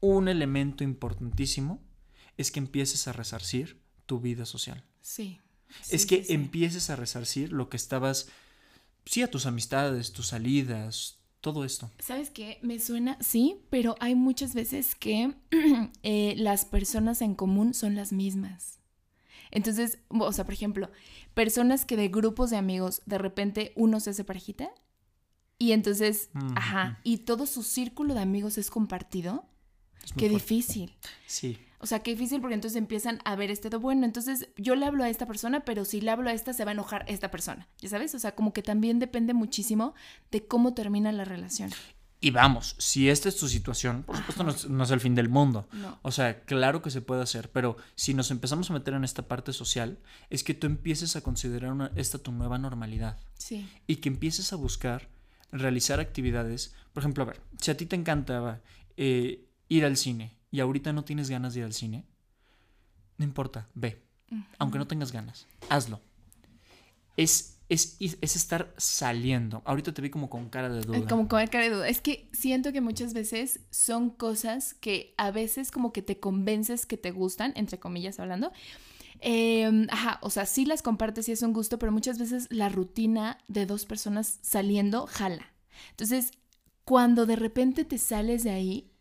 un 0.01 0.29
elemento 0.29 0.85
importantísimo 0.85 1.83
es 2.37 2.51
que 2.51 2.59
empieces 2.59 3.09
a 3.09 3.13
resarcir 3.13 3.81
tu 4.07 4.21
vida 4.21 4.45
social. 4.45 4.85
Sí. 5.01 5.41
es 5.91 6.07
que 6.07 6.27
empieces 6.29 6.89
a 6.89 6.97
resarcir 6.97 7.53
lo 7.53 7.69
que 7.69 7.77
estabas, 7.77 8.29
sí, 9.05 9.23
a 9.23 9.31
tus 9.31 9.47
amistades, 9.47 10.13
tus 10.13 10.29
salidas, 10.29 11.19
todo 11.45 11.63
esto. 11.63 11.91
¿Sabes 11.99 12.31
qué? 12.31 12.59
Me 12.63 12.81
suena, 12.81 13.19
sí, 13.21 13.61
pero 13.69 13.97
hay 14.01 14.15
muchas 14.15 14.55
veces 14.55 14.95
que 14.95 15.35
eh, 16.03 16.35
las 16.39 16.65
personas 16.65 17.21
en 17.21 17.35
común 17.35 17.75
son 17.75 17.95
las 17.95 18.15
mismas. 18.15 18.81
Entonces, 19.51 19.99
o 20.09 20.33
sea, 20.33 20.47
por 20.47 20.55
ejemplo, 20.55 20.91
personas 21.35 21.85
que 21.85 21.99
de 21.99 22.09
grupos 22.09 22.49
de 22.49 22.57
amigos 22.57 23.03
de 23.05 23.19
repente 23.19 23.73
uno 23.77 24.01
se 24.01 24.11
hace 24.11 24.25
parejita 24.25 24.71
y 25.59 25.73
entonces, 25.73 26.31
ajá, 26.57 26.99
y 27.05 27.19
todo 27.19 27.45
su 27.45 27.63
círculo 27.63 28.15
de 28.15 28.21
amigos 28.21 28.57
es 28.57 28.71
compartido. 28.71 29.45
qué 30.17 30.31
difícil. 30.31 30.97
Sí. 31.27 31.59
O 31.85 31.87
sea, 31.87 31.99
qué 31.99 32.13
difícil 32.13 32.41
porque 32.41 32.55
entonces 32.55 32.79
empiezan 32.79 33.19
a 33.27 33.37
ver 33.37 33.51
este, 33.51 33.69
bueno, 33.77 34.07
entonces 34.07 34.49
yo 34.57 34.75
le 34.75 34.87
hablo 34.87 35.05
a 35.05 35.11
esta 35.11 35.27
persona, 35.27 35.67
pero 35.67 35.85
si 35.85 36.01
le 36.01 36.11
hablo 36.11 36.31
a 36.31 36.33
esta 36.33 36.55
se 36.55 36.65
va 36.65 36.71
a 36.71 36.73
enojar 36.73 37.05
esta 37.09 37.31
persona, 37.31 37.69
¿ya 37.79 37.91
sabes? 37.91 38.15
O 38.15 38.19
sea, 38.19 38.35
como 38.35 38.55
que 38.55 38.63
también 38.63 38.99
depende 38.99 39.35
muchísimo 39.35 39.93
de 40.31 40.47
cómo 40.47 40.73
termina 40.73 41.13
la 41.13 41.27
relación. 41.27 41.69
Y 42.23 42.31
vamos, 42.31 42.75
si 42.79 43.11
esta 43.11 43.29
es 43.29 43.37
tu 43.37 43.49
situación, 43.49 44.03
por 44.03 44.17
supuesto 44.17 44.67
no 44.71 44.83
es, 44.83 44.91
el 44.91 45.01
fin 45.01 45.15
del 45.15 45.29
mundo. 45.29 45.69
O 46.01 46.11
sea, 46.11 46.41
claro 46.45 46.81
que 46.81 46.89
se 46.89 47.03
puede 47.03 47.21
hacer, 47.21 47.51
pero 47.53 47.77
si 47.97 48.15
nos 48.15 48.31
empezamos 48.31 48.71
a 48.71 48.73
meter 48.73 48.95
en 48.95 49.05
esta 49.05 49.29
parte 49.29 49.53
social, 49.53 49.99
es 50.31 50.43
que 50.43 50.55
tú 50.55 50.67
empieces 50.67 51.17
a 51.17 51.21
considerar 51.21 51.93
esta 51.97 52.17
tu 52.17 52.33
nueva 52.33 52.57
normalidad. 52.57 53.19
Sí. 53.37 53.69
Y 53.87 53.97
que 53.97 54.09
empieces 54.09 54.55
a 54.55 54.57
buscar 54.57 55.11
realizar 55.53 56.01
actividades. 56.01 56.75
Por 56.95 57.03
ejemplo, 57.03 57.25
a 57.25 57.27
ver, 57.27 57.43
si 57.61 57.71
a 57.71 57.77
ti 57.77 57.85
te 57.85 57.95
encantaba 57.95 58.63
eh, 58.97 59.45
ir 59.69 59.85
al 59.85 59.99
cine 59.99 60.39
y 60.55 60.61
ahorita 60.61 60.93
no 60.93 61.03
tienes 61.03 61.29
ganas 61.31 61.53
de 61.53 61.61
ir 61.61 61.67
al 61.67 61.73
cine, 61.73 62.05
no 63.19 63.25
importa, 63.25 63.67
ve. 63.75 64.01
Aunque 64.59 64.79
no 64.79 64.87
tengas 64.87 65.11
ganas, 65.11 65.49
hazlo. 65.69 66.01
Es, 67.17 67.59
es, 67.69 67.97
es, 67.99 68.37
estar 68.37 68.73
saliendo. 68.77 69.63
Ahorita 69.65 69.93
te 69.93 70.01
vi 70.01 70.11
como 70.11 70.31
con 70.31 70.49
cara 70.51 70.69
de 70.69 70.83
duda. 70.83 71.09
Como 71.09 71.27
con 71.27 71.45
cara 71.49 71.65
de 71.65 71.71
duda. 71.71 71.89
Es 71.89 72.01
que 72.01 72.29
siento 72.33 72.73
que 72.73 72.81
muchas 72.81 73.15
veces 73.15 73.59
son 73.71 74.11
cosas 74.11 74.75
que 74.75 75.13
a 75.17 75.33
veces 75.33 75.73
como 75.73 75.93
que 75.93 76.03
te 76.03 76.21
convences 76.21 76.87
que 76.87 76.99
te 76.99 77.11
gustan, 77.11 77.53
entre 77.57 77.81
comillas 77.81 78.21
hablando. 78.21 78.53
Em, 79.19 79.89
ajá, 79.91 80.21
o 80.23 80.31
sea, 80.31 80.47
sí 80.47 80.67
las 80.67 80.83
compartes 80.83 81.29
y 81.29 81.33
es 81.33 81.43
un 81.43 81.53
gusto, 81.53 81.81
pero 81.81 81.91
muchas 81.91 82.17
veces 82.17 82.47
la 82.51 82.69
rutina 82.69 83.39
de 83.49 83.67
dos 83.67 83.87
personas 83.87 84.39
saliendo 84.43 85.09
jala. 85.09 85.53
Entonces, 85.91 86.31
cuando 86.85 87.27
de 87.27 87.35
repente 87.35 87.85
te 87.85 87.99
sales 87.99 88.45
de 88.45 88.51
ahí, 88.51 88.94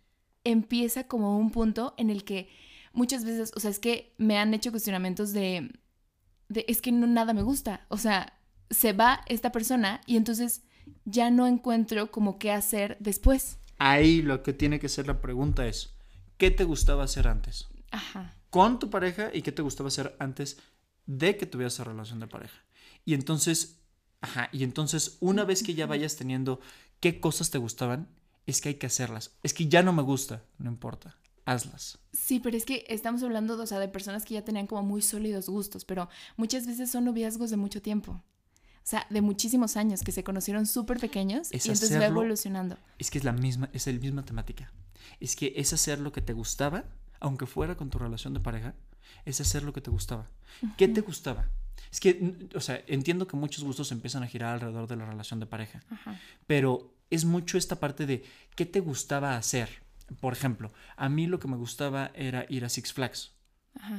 empieza 0.44 1.08
como 1.08 1.38
un 1.38 1.52
punto 1.52 1.94
en 1.98 2.10
el 2.10 2.24
que 2.24 2.50
muchas 2.94 3.26
veces, 3.26 3.52
o 3.56 3.60
sea, 3.60 3.72
es 3.72 3.80
que 3.80 4.14
me 4.18 4.38
han 4.38 4.54
hecho 4.54 4.72
cuestionamientos 4.72 5.34
de, 5.34 5.72
de 6.50 6.66
es 6.68 6.82
que 6.82 6.92
no, 6.92 7.08
nada 7.08 7.34
me 7.34 7.44
gusta, 7.44 7.86
o 7.90 7.98
sea, 7.98 8.40
se 8.70 8.94
va 8.94 9.22
esta 9.28 9.52
persona 9.52 10.02
y 10.06 10.18
entonces 10.18 10.64
ya 11.06 11.32
no 11.32 11.48
encuentro 11.48 12.12
como 12.12 12.40
qué 12.40 12.52
hacer 12.52 12.98
después. 13.00 13.58
Ahí 13.78 14.22
lo 14.22 14.44
que 14.44 14.54
tiene 14.54 14.80
que 14.80 14.90
ser 14.90 15.08
la 15.08 15.22
pregunta 15.22 15.68
es, 15.68 15.94
¿qué 16.38 16.52
te 16.52 16.64
gustaba 16.64 17.04
hacer 17.04 17.28
antes? 17.28 17.68
Ajá. 17.92 18.36
Con 18.50 18.80
tu 18.80 18.90
pareja 18.90 19.32
y 19.34 19.42
qué 19.42 19.52
te 19.52 19.62
gustaba 19.62 19.88
hacer 19.88 20.16
antes 20.20 20.60
de 21.06 21.38
que 21.38 21.46
tuvieras 21.46 21.74
esa 21.74 21.84
relación 21.84 22.20
de 22.20 22.28
pareja. 22.28 22.64
Y 23.06 23.14
entonces, 23.14 23.80
ajá, 24.22 24.50
y 24.52 24.64
entonces 24.64 25.18
una 25.20 25.44
vez 25.44 25.64
que 25.64 25.74
ya 25.74 25.86
vayas 25.86 26.16
teniendo 26.16 26.60
qué 27.00 27.20
cosas 27.20 27.50
te 27.50 27.58
gustaban, 27.58 28.08
es 28.46 28.62
que 28.62 28.70
hay 28.70 28.76
que 28.76 28.88
hacerlas. 28.88 29.32
Es 29.44 29.54
que 29.54 29.68
ya 29.68 29.84
no 29.84 29.94
me 29.94 30.02
gusta, 30.02 30.44
no 30.58 30.70
importa. 30.70 31.18
hazlas. 31.46 32.00
Sí, 32.14 32.40
pero 32.40 32.56
es 32.56 32.66
que 32.66 32.86
estamos 32.88 33.22
hablando, 33.24 33.62
o 33.62 33.68
sea, 33.68 33.80
de 33.80 33.90
personas 33.90 34.24
que 34.24 34.34
ya 34.36 34.46
tenían 34.46 34.68
como 34.68 34.84
muy 34.84 35.02
sólidos 35.02 35.50
gustos, 35.50 35.84
pero 35.84 36.08
muchas 36.38 36.66
veces 36.66 36.90
son 36.90 37.06
noviazgos 37.06 37.50
de 37.50 37.58
mucho 37.58 37.82
tiempo. 37.82 38.12
O 38.14 38.86
sea, 38.86 39.08
de 39.10 39.22
muchísimos 39.22 39.78
años 39.78 40.04
que 40.04 40.12
se 40.12 40.24
conocieron 40.24 40.66
súper 40.66 41.00
pequeños 41.00 41.50
y 41.52 41.56
entonces 41.56 42.00
va 42.00 42.06
evolucionando. 42.06 42.78
Es 43.00 43.12
que 43.12 43.18
es 43.18 43.24
la 43.24 43.32
misma, 43.32 43.70
es 43.74 43.88
la 43.88 43.94
misma 43.94 44.24
temática. 44.24 44.72
Es 45.20 45.36
que 45.36 45.54
es 45.56 45.72
hacer 45.72 46.00
lo 46.00 46.12
que 46.12 46.22
te 46.22 46.34
gustaba, 46.34 46.84
aunque 47.20 47.46
fuera 47.46 47.78
con 47.78 47.90
tu 47.90 47.98
relación 47.98 48.34
de 48.34 48.42
pareja, 48.42 48.76
es 49.26 49.40
hacer 49.40 49.64
lo 49.64 49.72
que 49.72 49.82
te 49.82 49.90
gustaba. 49.90 50.30
¿Qué 50.78 50.88
te 50.90 51.02
gustaba? 51.02 51.50
Es 51.92 52.00
que, 52.00 52.50
o 52.56 52.60
sea, 52.60 52.84
entiendo 52.88 53.28
que 53.28 53.38
muchos 53.38 53.64
gustos 53.64 53.92
empiezan 53.92 54.24
a 54.24 54.28
girar 54.28 54.54
alrededor 54.54 54.88
de 54.88 54.96
la 54.96 55.06
relación 55.06 55.40
de 55.40 55.46
pareja, 55.46 55.82
pero 56.48 56.94
es 57.10 57.26
mucho 57.26 57.58
esta 57.58 57.80
parte 57.80 58.06
de 58.06 58.24
qué 58.56 58.66
te 58.66 58.80
gustaba 58.80 59.38
hacer. 59.38 59.84
Por 60.20 60.34
ejemplo, 60.34 60.72
a 60.96 61.10
mí 61.10 61.28
lo 61.28 61.40
que 61.40 61.48
me 61.48 61.58
gustaba 61.58 62.12
era 62.16 62.46
ir 62.50 62.66
a 62.66 62.70
Six 62.70 62.94
Flags. 62.94 63.32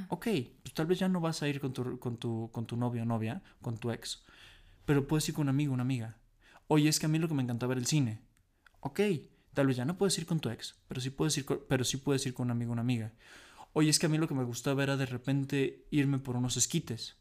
Ok, 0.09 0.27
pues 0.63 0.75
tal 0.75 0.87
vez 0.87 0.99
ya 0.99 1.09
no 1.09 1.21
vas 1.21 1.43
a 1.43 1.49
ir 1.49 1.61
con 1.61 1.73
tu, 1.73 1.99
con 1.99 2.17
tu, 2.17 2.51
con 2.53 2.67
tu 2.67 2.77
novio 2.77 3.03
o 3.03 3.07
novia, 3.07 3.43
con 3.63 3.79
tu 3.79 3.91
ex, 3.91 4.25
pero 4.85 5.07
puedes 5.07 5.29
ir 5.29 5.35
con 5.35 5.43
un 5.43 5.49
amigo 5.51 5.73
o 5.73 5.75
una 5.75 5.83
amiga. 5.83 6.17
Oye, 6.69 6.89
es 6.89 6.99
que 6.99 7.07
a 7.07 7.09
mí 7.09 7.19
lo 7.19 7.29
que 7.29 7.35
me 7.35 7.43
encantaba 7.43 7.73
era 7.73 7.81
el 7.81 7.87
cine. 7.87 8.21
Ok, 8.81 9.01
tal 9.53 9.67
vez 9.67 9.77
ya 9.77 9.85
no 9.85 9.97
puedes 9.97 10.17
ir 10.19 10.27
con 10.27 10.41
tu 10.41 10.51
ex, 10.51 10.77
pero 10.89 11.01
sí 11.01 11.11
puedes 11.11 11.37
ir 11.39 11.45
con, 11.45 11.61
pero 11.69 11.85
sí 11.85 11.97
puedes 11.97 12.25
ir 12.27 12.35
con 12.35 12.47
un 12.47 12.51
amigo 12.53 12.71
o 12.71 12.73
una 12.73 12.83
amiga. 12.83 13.13
Oye, 13.73 13.91
es 13.91 13.99
que 13.99 14.07
a 14.07 14.09
mí 14.09 14.19
lo 14.19 14.29
que 14.29 14.35
me 14.35 14.45
gustaba 14.45 14.83
era 14.83 14.97
de 14.97 15.07
repente 15.07 15.87
irme 15.91 16.19
por 16.19 16.37
unos 16.37 16.57
esquites. 16.57 17.17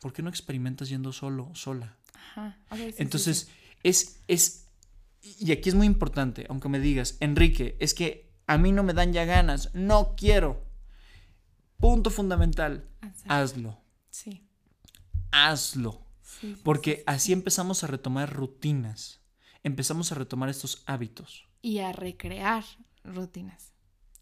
¿Por 0.00 0.12
qué 0.12 0.22
no 0.22 0.30
experimentas 0.30 0.88
yendo 0.88 1.12
solo, 1.12 1.50
sola? 1.54 1.96
Ajá. 2.14 2.58
Entonces, 2.98 3.48
es, 3.82 4.20
es, 4.28 4.66
y 5.40 5.52
aquí 5.52 5.68
es 5.68 5.74
muy 5.74 5.86
importante, 5.86 6.46
aunque 6.48 6.68
me 6.68 6.80
digas, 6.80 7.16
Enrique, 7.20 7.76
es 7.80 7.94
que 7.94 8.32
a 8.46 8.58
mí 8.58 8.72
no 8.72 8.82
me 8.82 8.92
dan 8.92 9.12
ya 9.12 9.24
ganas, 9.24 9.74
no 9.74 10.14
quiero. 10.16 10.64
Punto 11.78 12.10
fundamental, 12.10 12.88
hazlo. 13.26 13.78
Sí. 14.10 14.46
Hazlo. 15.30 16.06
Porque 16.62 17.02
así 17.06 17.32
empezamos 17.32 17.84
a 17.84 17.86
retomar 17.86 18.32
rutinas, 18.32 19.20
empezamos 19.62 20.12
a 20.12 20.14
retomar 20.14 20.48
estos 20.48 20.82
hábitos. 20.86 21.48
Y 21.62 21.78
a 21.78 21.92
recrear 21.92 22.64
rutinas. 23.04 23.72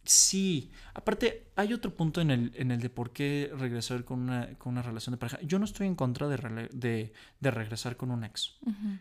Sí, 0.04 0.70
aparte 0.92 1.46
hay 1.56 1.72
otro 1.72 1.94
punto 1.94 2.20
en 2.20 2.30
el, 2.30 2.52
en 2.56 2.70
el 2.70 2.80
de 2.80 2.90
por 2.90 3.12
qué 3.12 3.50
regresar 3.56 4.04
con 4.04 4.20
una, 4.20 4.54
con 4.58 4.72
una 4.72 4.82
relación 4.82 5.14
de 5.14 5.18
pareja. 5.18 5.38
Yo 5.42 5.58
no 5.58 5.64
estoy 5.64 5.86
en 5.86 5.94
contra 5.94 6.28
de, 6.28 6.70
de, 6.72 7.50
regresar 7.50 7.96
con 7.96 8.10
un 8.10 8.24
ex. 8.24 8.56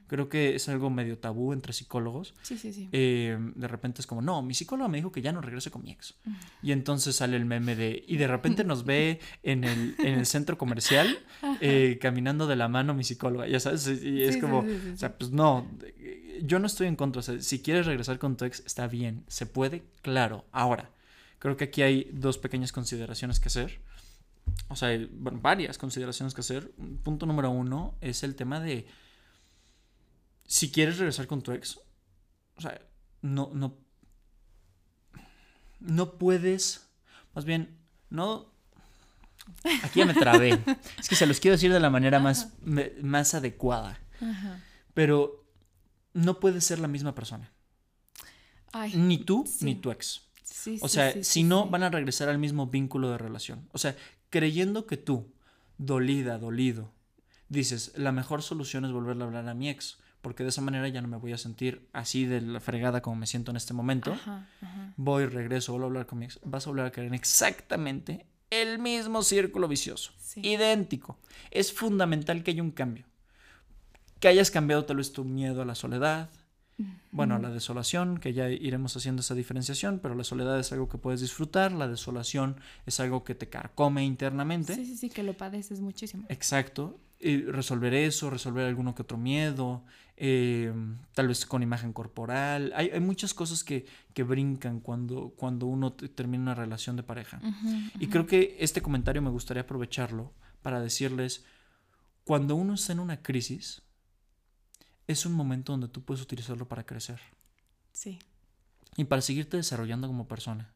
Creo 0.07 0.29
que 0.29 0.55
es 0.55 0.69
algo 0.69 0.89
medio 0.89 1.17
tabú 1.17 1.51
entre 1.51 1.73
psicólogos. 1.73 2.35
Sí, 2.41 2.57
sí, 2.57 2.71
sí. 2.71 2.89
Eh, 2.91 3.37
de 3.55 3.67
repente 3.67 4.01
es 4.01 4.07
como, 4.07 4.21
no, 4.21 4.41
mi 4.41 4.53
psicólogo 4.53 4.87
me 4.87 4.97
dijo 4.97 5.11
que 5.11 5.21
ya 5.21 5.31
no 5.31 5.41
regrese 5.41 5.71
con 5.71 5.83
mi 5.83 5.91
ex. 5.91 6.15
Y 6.61 6.71
entonces 6.71 7.15
sale 7.15 7.35
el 7.35 7.45
meme 7.45 7.75
de, 7.75 8.03
y 8.07 8.17
de 8.17 8.27
repente 8.27 8.63
nos 8.63 8.85
ve 8.85 9.19
en 9.41 9.63
el, 9.63 9.95
en 9.99 10.19
el 10.19 10.25
centro 10.25 10.57
comercial 10.57 11.17
eh, 11.59 11.97
caminando 12.01 12.47
de 12.47 12.55
la 12.55 12.67
mano 12.67 12.93
mi 12.93 13.03
psicóloga, 13.03 13.47
ya 13.47 13.59
sabes, 13.59 13.87
y 13.87 14.23
es 14.23 14.37
como, 14.37 14.59
o 14.59 14.97
sea, 14.97 15.17
pues 15.17 15.31
no, 15.31 15.67
yo 16.41 16.59
no 16.59 16.67
estoy 16.67 16.87
en 16.87 16.95
contra. 16.95 17.19
O 17.19 17.23
sea, 17.23 17.41
si 17.41 17.61
quieres 17.61 17.85
regresar 17.85 18.19
con 18.19 18.37
tu 18.37 18.45
ex, 18.45 18.63
está 18.65 18.87
bien, 18.87 19.23
se 19.27 19.45
puede, 19.45 19.83
claro. 20.01 20.45
Ahora, 20.51 20.91
creo 21.43 21.57
que 21.57 21.65
aquí 21.65 21.81
hay 21.81 22.09
dos 22.13 22.37
pequeñas 22.37 22.71
consideraciones 22.71 23.41
que 23.41 23.49
hacer. 23.49 23.81
O 24.69 24.77
sea, 24.77 24.97
bueno, 25.11 25.41
varias 25.41 25.77
consideraciones 25.77 26.33
que 26.33 26.39
hacer. 26.39 26.71
Punto 27.03 27.25
número 27.25 27.51
uno 27.51 27.97
es 27.99 28.23
el 28.23 28.33
tema 28.35 28.61
de 28.61 28.87
si 30.45 30.71
quieres 30.71 30.99
regresar 30.99 31.27
con 31.27 31.41
tu 31.41 31.51
ex, 31.51 31.81
o 32.55 32.61
sea, 32.61 32.79
no, 33.21 33.51
no, 33.53 33.75
no 35.81 36.17
puedes, 36.17 36.87
más 37.35 37.43
bien, 37.43 37.77
no, 38.09 38.53
aquí 39.83 39.99
ya 39.99 40.05
me 40.05 40.13
trabé. 40.13 40.57
es 40.97 41.09
que 41.09 41.17
se 41.17 41.25
los 41.25 41.41
quiero 41.41 41.55
decir 41.55 41.73
de 41.73 41.81
la 41.81 41.89
manera 41.89 42.19
más, 42.21 42.53
más 43.01 43.33
adecuada. 43.33 43.99
Pero 44.93 45.45
no 46.13 46.39
puedes 46.39 46.63
ser 46.63 46.79
la 46.79 46.87
misma 46.87 47.13
persona. 47.13 47.51
ni 48.93 49.17
tú 49.17 49.43
ni 49.59 49.75
tu 49.75 49.91
ex. 49.91 50.21
O 50.81 50.87
sea, 50.87 51.23
si 51.23 51.43
no, 51.43 51.67
van 51.67 51.83
a 51.83 51.89
regresar 51.89 52.29
al 52.29 52.37
mismo 52.37 52.67
vínculo 52.67 53.11
de 53.11 53.17
relación. 53.17 53.67
O 53.71 53.77
sea, 53.77 53.95
creyendo 54.29 54.85
que 54.85 54.97
tú, 54.97 55.31
dolida, 55.77 56.37
dolido, 56.37 56.91
dices, 57.49 57.93
la 57.95 58.11
mejor 58.11 58.41
solución 58.41 58.85
es 58.85 58.91
volverle 58.91 59.23
a 59.23 59.27
hablar 59.27 59.47
a 59.47 59.53
mi 59.53 59.69
ex, 59.69 59.97
porque 60.21 60.43
de 60.43 60.49
esa 60.49 60.61
manera 60.61 60.87
ya 60.87 61.01
no 61.01 61.07
me 61.07 61.17
voy 61.17 61.33
a 61.33 61.37
sentir 61.37 61.87
así 61.91 62.25
de 62.25 62.41
la 62.41 62.59
fregada 62.59 63.01
como 63.01 63.15
me 63.15 63.27
siento 63.27 63.51
en 63.51 63.57
este 63.57 63.73
momento. 63.73 64.17
Voy, 64.95 65.25
regreso, 65.25 65.73
vuelvo 65.73 65.87
a 65.87 65.89
hablar 65.89 66.05
con 66.05 66.19
mi 66.19 66.25
ex. 66.25 66.39
Vas 66.43 66.65
a 66.65 66.69
volver 66.69 66.85
a 66.85 66.91
caer 66.91 67.07
en 67.07 67.13
exactamente 67.13 68.25
el 68.49 68.79
mismo 68.79 69.21
círculo 69.23 69.67
vicioso. 69.67 70.11
Idéntico. 70.35 71.17
Es 71.51 71.73
fundamental 71.73 72.43
que 72.43 72.51
haya 72.51 72.63
un 72.63 72.71
cambio 72.71 73.05
que 74.23 74.29
hayas 74.29 74.51
cambiado 74.51 74.85
tal 74.85 74.95
vez 74.95 75.11
tu 75.11 75.25
miedo 75.25 75.61
a 75.61 75.65
la 75.65 75.75
soledad, 75.75 76.29
bueno, 77.11 77.37
la 77.37 77.51
desolación, 77.51 78.17
que 78.17 78.33
ya 78.33 78.49
iremos 78.49 78.97
haciendo 78.97 79.21
esa 79.21 79.35
diferenciación, 79.35 79.99
pero 79.99 80.15
la 80.15 80.23
soledad 80.23 80.59
es 80.59 80.71
algo 80.71 80.89
que 80.89 80.97
puedes 80.97 81.21
disfrutar, 81.21 81.71
la 81.71 81.87
desolación 81.87 82.57
es 82.85 82.99
algo 82.99 83.23
que 83.23 83.35
te 83.35 83.49
carcome 83.49 84.03
internamente. 84.03 84.75
Sí, 84.75 84.85
sí, 84.85 84.97
sí, 84.97 85.09
que 85.09 85.23
lo 85.23 85.33
padeces 85.33 85.79
muchísimo. 85.79 86.25
Exacto. 86.29 86.99
Y 87.19 87.43
resolver 87.43 87.93
eso, 87.93 88.29
resolver 88.29 88.65
alguno 88.65 88.95
que 88.95 89.03
otro 89.03 89.17
miedo, 89.17 89.85
em, 90.17 90.97
tal 91.13 91.27
vez 91.27 91.45
con 91.45 91.63
imagen 91.63 91.93
corporal. 91.93 92.73
Hay, 92.75 92.99
muchas 92.99 93.33
cosas 93.33 93.63
que, 93.63 93.85
que, 94.13 94.23
brincan 94.23 94.79
cuando, 94.81 95.33
cuando 95.37 95.67
uno 95.67 95.93
termina 95.93 96.43
una 96.43 96.55
relación 96.55 96.95
de 96.95 97.03
pareja. 97.03 97.39
Y 97.99 98.07
creo 98.07 98.25
que 98.25 98.57
este 98.59 98.81
comentario 98.81 99.21
me 99.21 99.29
gustaría 99.29 99.61
aprovecharlo 99.61 100.33
para 100.61 100.81
decirles, 100.81 101.45
cuando 102.25 102.55
uno 102.55 102.73
está 102.73 102.93
en 102.93 102.99
una 102.99 103.21
crisis, 103.21 103.83
es 105.07 105.25
un 105.25 105.33
momento 105.33 105.73
donde 105.73 105.87
tú 105.87 106.03
puedes 106.03 106.21
utilizarlo 106.21 106.67
para 106.67 106.85
crecer. 106.85 107.19
Sí. 107.91 108.19
Y 108.95 109.05
para 109.05 109.21
seguirte 109.21 109.57
desarrollando 109.57 110.07
como 110.07 110.27
persona. 110.27 110.73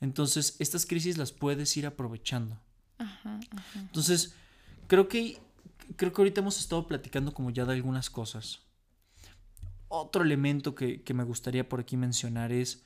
Entonces, 0.00 0.56
estas 0.58 0.86
crisis 0.86 1.18
las 1.18 1.32
puedes 1.32 1.76
ir 1.76 1.86
aprovechando. 1.86 2.58
Ajá, 2.98 3.40
ajá. 3.56 3.80
Entonces, 3.80 4.34
creo 4.86 5.08
que, 5.08 5.38
creo 5.96 6.12
que 6.12 6.20
ahorita 6.20 6.40
hemos 6.40 6.58
estado 6.58 6.86
platicando 6.86 7.34
como 7.34 7.50
ya 7.50 7.64
de 7.64 7.74
algunas 7.74 8.08
cosas. 8.08 8.60
Otro 9.88 10.22
elemento 10.22 10.74
que, 10.74 11.02
que 11.02 11.14
me 11.14 11.24
gustaría 11.24 11.68
por 11.68 11.80
aquí 11.80 11.96
mencionar 11.96 12.52
es, 12.52 12.84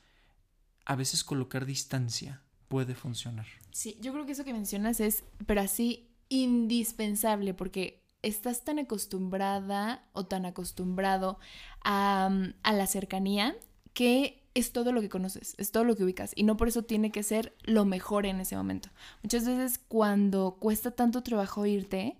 a 0.87 0.97
veces 0.97 1.23
colocar 1.23 1.67
distancia 1.67 2.43
puede 2.69 2.95
funcionar. 2.95 3.47
Sí, 3.71 3.97
yo 4.01 4.13
creo 4.13 4.27
que 4.27 4.33
eso 4.33 4.45
que 4.45 4.53
mencionas 4.53 5.01
es, 5.01 5.25
pero 5.47 5.61
así, 5.61 6.11
indispensable, 6.29 7.55
porque 7.55 8.04
estás 8.25 8.65
tan 8.65 8.79
acostumbrada 8.79 10.05
o 10.13 10.27
tan 10.27 10.47
acostumbrado 10.47 11.39
a, 11.85 12.31
la 12.65 12.87
cercanía 12.87 13.55
que 13.93 14.43
es 14.55 14.73
todo 14.73 14.93
lo 14.93 15.01
que 15.01 15.09
conoces, 15.09 15.55
es 15.59 15.71
todo 15.71 15.85
lo 15.85 15.97
que 15.97 16.05
ubicas 16.05 16.33
y 16.35 16.45
no 16.45 16.57
por 16.57 16.69
eso 16.69 16.83
tiene 16.83 17.11
que 17.11 17.23
ser 17.23 17.55
lo 17.63 17.85
mejor 17.85 18.27
en 18.27 18.41
ese 18.41 18.57
momento. 18.57 18.89
Muchas 19.23 19.47
veces 19.47 19.79
cuando 19.79 20.57
cuesta 20.59 20.93
tanto 20.93 21.23
trabajo 21.23 21.67
irte 21.67 22.17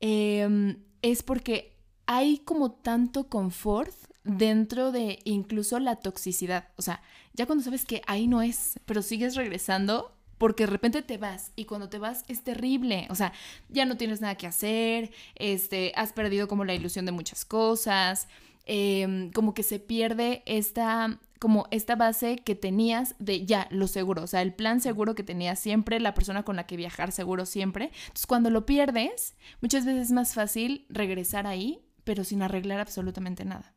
em, 0.00 0.78
es 1.02 1.22
porque 1.22 1.72
hay 2.06 2.38
como 2.38 2.72
tanto 2.72 3.28
confort 3.28 3.94
dentro 4.24 4.92
de 4.92 5.20
incluso 5.24 5.78
la 5.78 5.96
toxicidad. 5.96 6.68
O 6.76 6.82
sea, 6.82 7.00
ya 7.32 7.46
cuando 7.46 7.64
sabes 7.64 7.84
que 7.84 8.02
ahí 8.06 8.26
no 8.26 8.42
es, 8.42 8.80
pero 8.84 9.02
sigues 9.02 9.36
regresando, 9.36 10.17
porque 10.38 10.64
de 10.64 10.70
repente 10.70 11.02
te 11.02 11.18
vas 11.18 11.52
y 11.56 11.64
cuando 11.64 11.88
te 11.88 11.98
vas 11.98 12.24
es 12.28 12.42
terrible, 12.42 13.06
o 13.10 13.14
sea, 13.14 13.32
ya 13.68 13.84
no 13.84 13.96
tienes 13.96 14.20
nada 14.20 14.36
que 14.36 14.46
hacer, 14.46 15.10
este, 15.34 15.92
has 15.96 16.12
perdido 16.12 16.48
como 16.48 16.64
la 16.64 16.74
ilusión 16.74 17.04
de 17.04 17.12
muchas 17.12 17.44
cosas, 17.44 18.28
em, 18.64 19.30
como 19.32 19.54
que 19.54 19.62
se 19.62 19.78
pierde 19.80 20.42
esta 20.46 21.18
como 21.38 21.68
esta 21.70 21.94
base 21.94 22.38
que 22.38 22.56
tenías 22.56 23.14
de 23.20 23.46
ya, 23.46 23.68
lo 23.70 23.86
seguro, 23.86 24.24
o 24.24 24.26
sea, 24.26 24.42
el 24.42 24.52
plan 24.52 24.80
seguro 24.80 25.14
que 25.14 25.22
tenías 25.22 25.60
siempre, 25.60 26.00
la 26.00 26.12
persona 26.12 26.42
con 26.42 26.56
la 26.56 26.66
que 26.66 26.76
viajar 26.76 27.12
seguro 27.12 27.46
siempre. 27.46 27.92
Entonces, 28.02 28.26
cuando 28.26 28.50
lo 28.50 28.66
pierdes, 28.66 29.36
muchas 29.60 29.84
veces 29.84 30.06
es 30.06 30.10
más 30.10 30.34
fácil 30.34 30.84
regresar 30.88 31.46
ahí, 31.46 31.80
pero 32.02 32.24
sin 32.24 32.42
arreglar 32.42 32.80
absolutamente 32.80 33.44
nada, 33.44 33.72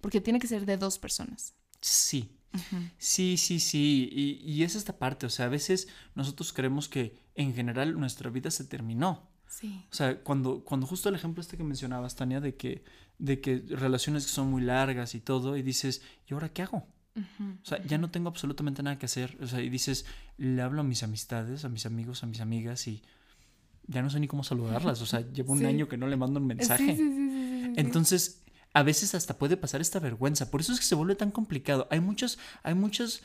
porque 0.00 0.22
tiene 0.22 0.38
que 0.38 0.46
ser 0.46 0.64
de 0.64 0.78
dos 0.78 0.98
personas. 0.98 1.54
Sí, 1.82 2.30
Sí, 2.98 3.36
sí, 3.36 3.60
sí. 3.60 4.08
Y, 4.12 4.50
y, 4.50 4.62
es 4.62 4.74
esta 4.74 4.98
parte. 4.98 5.26
O 5.26 5.30
sea, 5.30 5.46
a 5.46 5.48
veces 5.48 5.88
nosotros 6.14 6.52
creemos 6.52 6.88
que 6.88 7.16
en 7.34 7.54
general 7.54 7.98
nuestra 7.98 8.30
vida 8.30 8.50
se 8.50 8.64
terminó. 8.64 9.28
Sí. 9.46 9.84
O 9.90 9.94
sea, 9.94 10.20
cuando, 10.20 10.64
cuando 10.64 10.86
justo 10.86 11.08
el 11.08 11.14
ejemplo 11.14 11.40
este 11.40 11.56
que 11.56 11.64
mencionabas, 11.64 12.16
Tania, 12.16 12.40
de 12.40 12.56
que, 12.56 12.84
de 13.18 13.40
que 13.40 13.62
relaciones 13.68 14.26
que 14.26 14.32
son 14.32 14.50
muy 14.50 14.62
largas 14.62 15.14
y 15.14 15.20
todo, 15.20 15.56
y 15.56 15.62
dices, 15.62 16.02
¿y 16.28 16.34
ahora 16.34 16.48
qué 16.50 16.62
hago? 16.62 16.86
O 17.14 17.64
sea, 17.64 17.84
ya 17.84 17.98
no 17.98 18.10
tengo 18.10 18.28
absolutamente 18.28 18.82
nada 18.82 18.98
que 18.98 19.06
hacer. 19.06 19.36
O 19.42 19.46
sea, 19.46 19.60
y 19.60 19.68
dices, 19.68 20.06
le 20.38 20.62
hablo 20.62 20.80
a 20.80 20.84
mis 20.84 21.02
amistades, 21.02 21.64
a 21.64 21.68
mis 21.68 21.84
amigos, 21.84 22.22
a 22.22 22.26
mis 22.26 22.40
amigas 22.40 22.88
y 22.88 23.02
ya 23.86 24.02
no 24.02 24.10
sé 24.10 24.20
ni 24.20 24.28
cómo 24.28 24.44
saludarlas. 24.44 25.02
O 25.02 25.06
sea, 25.06 25.20
llevo 25.20 25.52
un 25.52 25.64
año 25.66 25.88
que 25.88 25.96
no 25.96 26.06
le 26.06 26.16
mando 26.16 26.40
un 26.40 26.46
mensaje. 26.46 26.96
Entonces, 27.76 28.41
a 28.74 28.82
veces 28.82 29.14
hasta 29.14 29.38
puede 29.38 29.56
pasar 29.56 29.80
esta 29.80 29.98
vergüenza. 29.98 30.50
Por 30.50 30.60
eso 30.60 30.72
es 30.72 30.80
que 30.80 30.86
se 30.86 30.94
vuelve 30.94 31.14
tan 31.14 31.30
complicado. 31.30 31.86
Hay 31.90 32.00
muchos, 32.00 32.38
hay 32.62 32.74
muchos 32.74 33.22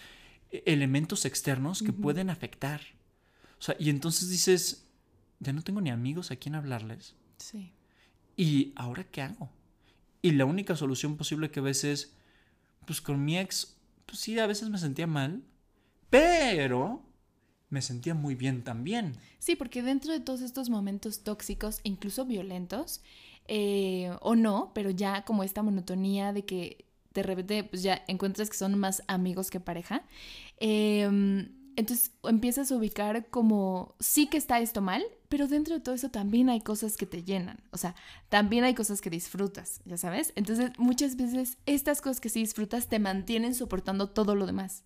e-, 0.52 0.64
elementos 0.66 1.26
externos 1.26 1.82
que 1.82 1.94
pueden 1.94 2.30
afectar. 2.30 2.82
O 3.60 3.62
sea, 3.62 3.76
y 3.80 3.90
entonces 3.90 4.30
dices, 4.30 4.86
ya 5.40 5.54
no 5.54 5.62
tengo 5.62 5.82
ni 5.82 5.90
amigos 5.90 6.32
a 6.32 6.36
quien 6.36 6.56
hablarles. 6.56 7.16
Sí. 7.38 7.72
¿Y 8.36 8.74
ahora 8.76 9.04
qué 9.06 9.22
hago? 9.22 9.50
Y 10.22 10.32
la 10.32 10.46
única 10.46 10.76
solución 10.76 11.18
posible 11.18 11.50
que 11.50 11.62
ves 11.62 11.84
es, 11.84 12.14
pues 12.86 13.02
con 13.02 13.24
mi 13.24 13.38
ex, 13.38 13.78
pues 14.06 14.20
sí, 14.20 14.38
a 14.40 14.48
veces 14.48 14.70
me 14.70 14.78
sentía 14.78 15.08
mal, 15.08 15.44
pero 16.10 17.04
me 17.70 17.82
sentía 17.82 18.14
muy 18.14 18.36
bien 18.36 18.64
también. 18.64 19.18
Sí, 19.40 19.56
porque 19.56 19.82
dentro 19.82 20.12
de 20.12 20.20
todos 20.20 20.42
estos 20.42 20.70
momentos 20.70 21.24
tóxicos, 21.24 21.80
incluso 21.84 22.26
violentos, 22.26 23.02
eh, 23.48 24.12
o 24.22 24.36
no, 24.36 24.72
pero 24.74 24.90
ya 24.90 25.24
como 25.26 25.44
esta 25.44 25.64
monotonía 25.64 26.34
de 26.34 26.46
que 26.46 26.86
de 27.14 27.24
repente 27.24 27.64
pues 27.64 27.82
ya 27.84 28.04
encuentras 28.08 28.50
que 28.50 28.58
son 28.58 28.78
más 28.78 29.04
amigos 29.08 29.50
que 29.50 29.60
pareja, 29.60 30.04
eh, 30.60 31.48
entonces 31.78 32.12
empiezas 32.24 32.72
a 32.72 32.76
ubicar 32.76 33.28
como 33.30 33.96
sí 34.00 34.28
que 34.28 34.38
está 34.38 34.60
esto 34.60 34.82
mal, 34.82 35.04
pero 35.30 35.48
dentro 35.48 35.76
de 35.76 35.80
todo 35.80 35.94
eso 35.94 36.10
también 36.10 36.50
hay 36.50 36.60
cosas 36.60 36.98
que 36.98 37.06
te 37.06 37.24
llenan, 37.24 37.60
o 37.72 37.78
sea, 37.78 37.96
también 38.30 38.64
hay 38.64 38.74
cosas 38.74 39.00
que 39.00 39.12
disfrutas, 39.12 39.82
ya 39.86 39.96
sabes. 39.96 40.34
Entonces 40.36 40.72
muchas 40.80 41.16
veces 41.16 41.60
estas 41.68 42.02
cosas 42.02 42.20
que 42.20 42.30
sí 42.30 42.40
disfrutas 42.40 42.88
te 42.88 42.98
mantienen 42.98 43.54
soportando 43.54 44.10
todo 44.10 44.34
lo 44.34 44.48
demás. 44.48 44.84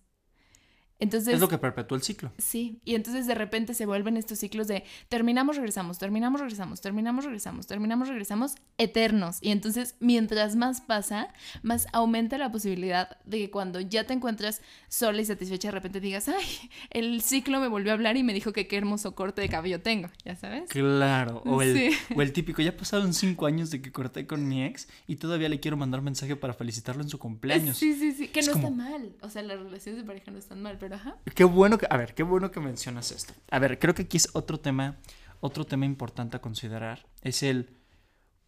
Entonces, 1.02 1.34
es 1.34 1.40
lo 1.40 1.48
que 1.48 1.58
perpetúa 1.58 1.98
el 1.98 2.04
ciclo. 2.04 2.32
Sí, 2.38 2.80
y 2.84 2.94
entonces 2.94 3.26
de 3.26 3.34
repente 3.34 3.74
se 3.74 3.86
vuelven 3.86 4.16
estos 4.16 4.38
ciclos 4.38 4.68
de 4.68 4.84
terminamos, 5.08 5.56
regresamos, 5.56 5.98
terminamos, 5.98 6.40
regresamos, 6.40 6.80
terminamos, 6.80 7.24
regresamos, 7.24 7.66
terminamos, 7.66 8.06
regresamos, 8.06 8.54
eternos. 8.78 9.38
Y 9.40 9.50
entonces 9.50 9.96
mientras 9.98 10.54
más 10.54 10.80
pasa, 10.80 11.34
más 11.62 11.88
aumenta 11.92 12.38
la 12.38 12.52
posibilidad 12.52 13.18
de 13.24 13.38
que 13.38 13.50
cuando 13.50 13.80
ya 13.80 14.04
te 14.04 14.12
encuentras 14.12 14.62
sola 14.88 15.20
y 15.20 15.24
satisfecha 15.24 15.68
de 15.68 15.72
repente 15.72 15.98
digas, 15.98 16.28
ay, 16.28 16.70
el 16.90 17.20
ciclo 17.20 17.58
me 17.58 17.66
volvió 17.66 17.90
a 17.90 17.94
hablar 17.94 18.16
y 18.16 18.22
me 18.22 18.32
dijo 18.32 18.52
que 18.52 18.68
qué 18.68 18.76
hermoso 18.76 19.16
corte 19.16 19.40
de 19.40 19.48
cabello 19.48 19.80
tengo, 19.80 20.08
ya 20.24 20.36
sabes. 20.36 20.70
Claro, 20.70 21.42
o 21.44 21.62
el, 21.62 21.92
o 22.14 22.22
el 22.22 22.32
típico, 22.32 22.62
ya 22.62 22.76
pasaron 22.76 23.12
cinco 23.12 23.46
años 23.46 23.72
de 23.72 23.82
que 23.82 23.90
corté 23.90 24.28
con 24.28 24.46
mi 24.46 24.62
ex 24.64 24.86
y 25.08 25.16
todavía 25.16 25.48
le 25.48 25.58
quiero 25.58 25.76
mandar 25.76 26.00
mensaje 26.00 26.36
para 26.36 26.54
felicitarlo 26.54 27.02
en 27.02 27.08
su 27.08 27.18
cumpleaños. 27.18 27.76
Sí, 27.76 27.94
sí, 27.94 28.12
sí, 28.12 28.28
que 28.28 28.42
no 28.42 28.52
está 28.52 28.70
mal, 28.70 29.16
o 29.20 29.28
sea, 29.28 29.42
las 29.42 29.58
relaciones 29.58 30.00
de 30.00 30.06
pareja 30.06 30.30
no 30.30 30.38
están 30.38 30.62
mal, 30.62 30.78
pero 30.78 30.91
Qué 31.34 31.44
bueno 31.44 31.78
que, 31.78 31.86
a 31.88 31.96
ver, 31.96 32.14
qué 32.14 32.22
bueno 32.22 32.50
que 32.50 32.60
mencionas 32.60 33.10
esto. 33.12 33.34
A 33.50 33.58
ver, 33.58 33.78
creo 33.78 33.94
que 33.94 34.02
aquí 34.02 34.16
es 34.16 34.30
otro 34.32 34.60
tema, 34.60 34.98
otro 35.40 35.64
tema 35.64 35.86
importante 35.86 36.36
a 36.36 36.40
considerar. 36.40 37.06
Es 37.22 37.42
el, 37.42 37.76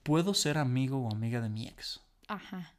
¿puedo 0.02 0.34
ser 0.34 0.58
amigo 0.58 0.98
o 0.98 1.12
amiga 1.12 1.40
de 1.40 1.48
mi 1.48 1.66
ex? 1.66 2.00
Ajá. 2.28 2.74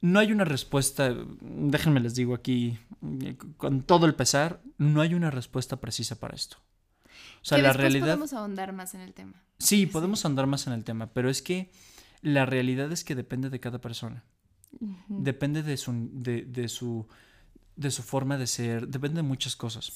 No 0.00 0.20
hay 0.20 0.30
una 0.30 0.44
respuesta, 0.44 1.12
déjenme 1.40 2.00
les 2.00 2.14
digo 2.14 2.34
aquí, 2.34 2.78
con 3.56 3.82
todo 3.82 4.06
el 4.06 4.14
pesar, 4.14 4.62
no 4.76 5.00
hay 5.00 5.14
una 5.14 5.30
respuesta 5.30 5.80
precisa 5.80 6.20
para 6.20 6.36
esto. 6.36 6.58
O 7.42 7.44
sea, 7.44 7.58
la 7.58 7.72
realidad... 7.72 8.06
Podemos 8.06 8.32
ahondar 8.32 8.72
más 8.72 8.94
en 8.94 9.00
el 9.00 9.12
tema. 9.12 9.42
Sí, 9.58 9.86
podemos 9.86 10.24
ahondar 10.24 10.46
más 10.46 10.66
en 10.68 10.72
el 10.72 10.84
tema, 10.84 11.12
pero 11.12 11.28
es 11.28 11.42
que 11.42 11.72
la 12.22 12.46
realidad 12.46 12.92
es 12.92 13.02
que 13.02 13.14
depende 13.14 13.50
de 13.50 13.60
cada 13.60 13.80
persona. 13.80 14.24
Depende 15.08 15.62
de 15.62 15.76
su, 15.76 15.92
de, 16.12 16.68
su, 16.68 17.08
de 17.78 17.92
su 17.92 18.02
forma 18.02 18.36
de 18.36 18.48
ser, 18.48 18.88
depende 18.88 19.18
de 19.18 19.28
muchas 19.28 19.54
cosas. 19.54 19.92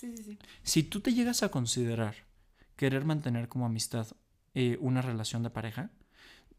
Si 0.63 0.83
tú 0.85 1.01
te 1.01 1.13
llegas 1.13 1.43
a 1.43 1.51
considerar 1.51 2.15
querer 2.77 3.05
mantener 3.05 3.49
como 3.49 3.67
amistad 3.67 4.07
eh, 4.55 4.79
una 4.81 5.03
relación 5.03 5.43
de 5.43 5.51
pareja, 5.51 5.91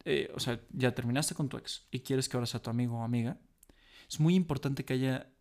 eh, 0.04 0.30
o 0.36 0.42
sea, 0.42 0.60
ya 0.72 0.94
terminaste 0.94 1.34
con 1.34 1.48
tu 1.48 1.56
ex 1.56 1.88
y 1.92 2.02
quieres 2.02 2.28
que 2.28 2.36
ahora 2.36 2.46
sea 2.46 2.62
tu 2.62 2.70
amigo 2.70 2.98
o 2.98 3.04
amiga, 3.04 3.40
es 4.10 4.20
muy 4.20 4.36
importante 4.36 4.84
que 4.84 4.96
haya 4.96 5.32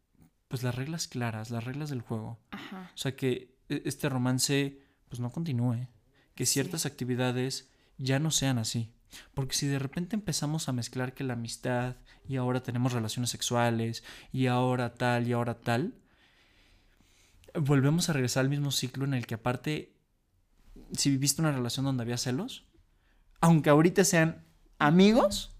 pues 0.47 0.62
las 0.62 0.77
reglas 0.77 1.09
claras, 1.09 1.51
las 1.51 1.65
reglas 1.65 1.91
del 1.91 2.01
juego. 2.01 2.39
O 2.73 2.97
sea, 2.97 3.17
que 3.17 3.59
e, 3.68 3.83
este 3.85 4.09
romance 4.09 4.81
pues 5.09 5.18
no 5.18 5.33
continúe, 5.33 5.88
que 6.37 6.47
ciertas 6.47 6.87
actividades 6.87 7.73
ya 7.99 8.21
no 8.21 8.31
sean 8.31 8.59
así. 8.59 8.95
Porque 9.35 9.55
si 9.55 9.66
de 9.66 9.79
repente 9.79 10.16
empezamos 10.16 10.68
a 10.68 10.72
mezclar 10.72 11.14
que 11.14 11.25
la 11.25 11.35
amistad 11.35 11.96
y 12.29 12.37
ahora 12.37 12.62
tenemos 12.62 12.92
relaciones 12.92 13.31
sexuales 13.31 14.05
y 14.33 14.46
ahora 14.46 14.94
tal 14.94 15.27
y 15.27 15.33
ahora 15.33 15.61
tal, 15.61 15.94
volvemos 17.55 18.09
a 18.09 18.12
regresar 18.12 18.42
al 18.42 18.51
mismo 18.51 18.70
ciclo 18.70 19.05
en 19.05 19.14
el 19.14 19.27
que 19.27 19.35
aparte, 19.35 19.94
si 20.92 21.11
viviste 21.11 21.42
una 21.42 21.53
relación 21.53 21.85
donde 21.85 22.03
había 22.03 22.16
celos, 22.16 22.66
aunque 23.40 23.70
ahorita 23.70 24.05
sean 24.05 24.44
amigos, 24.79 25.55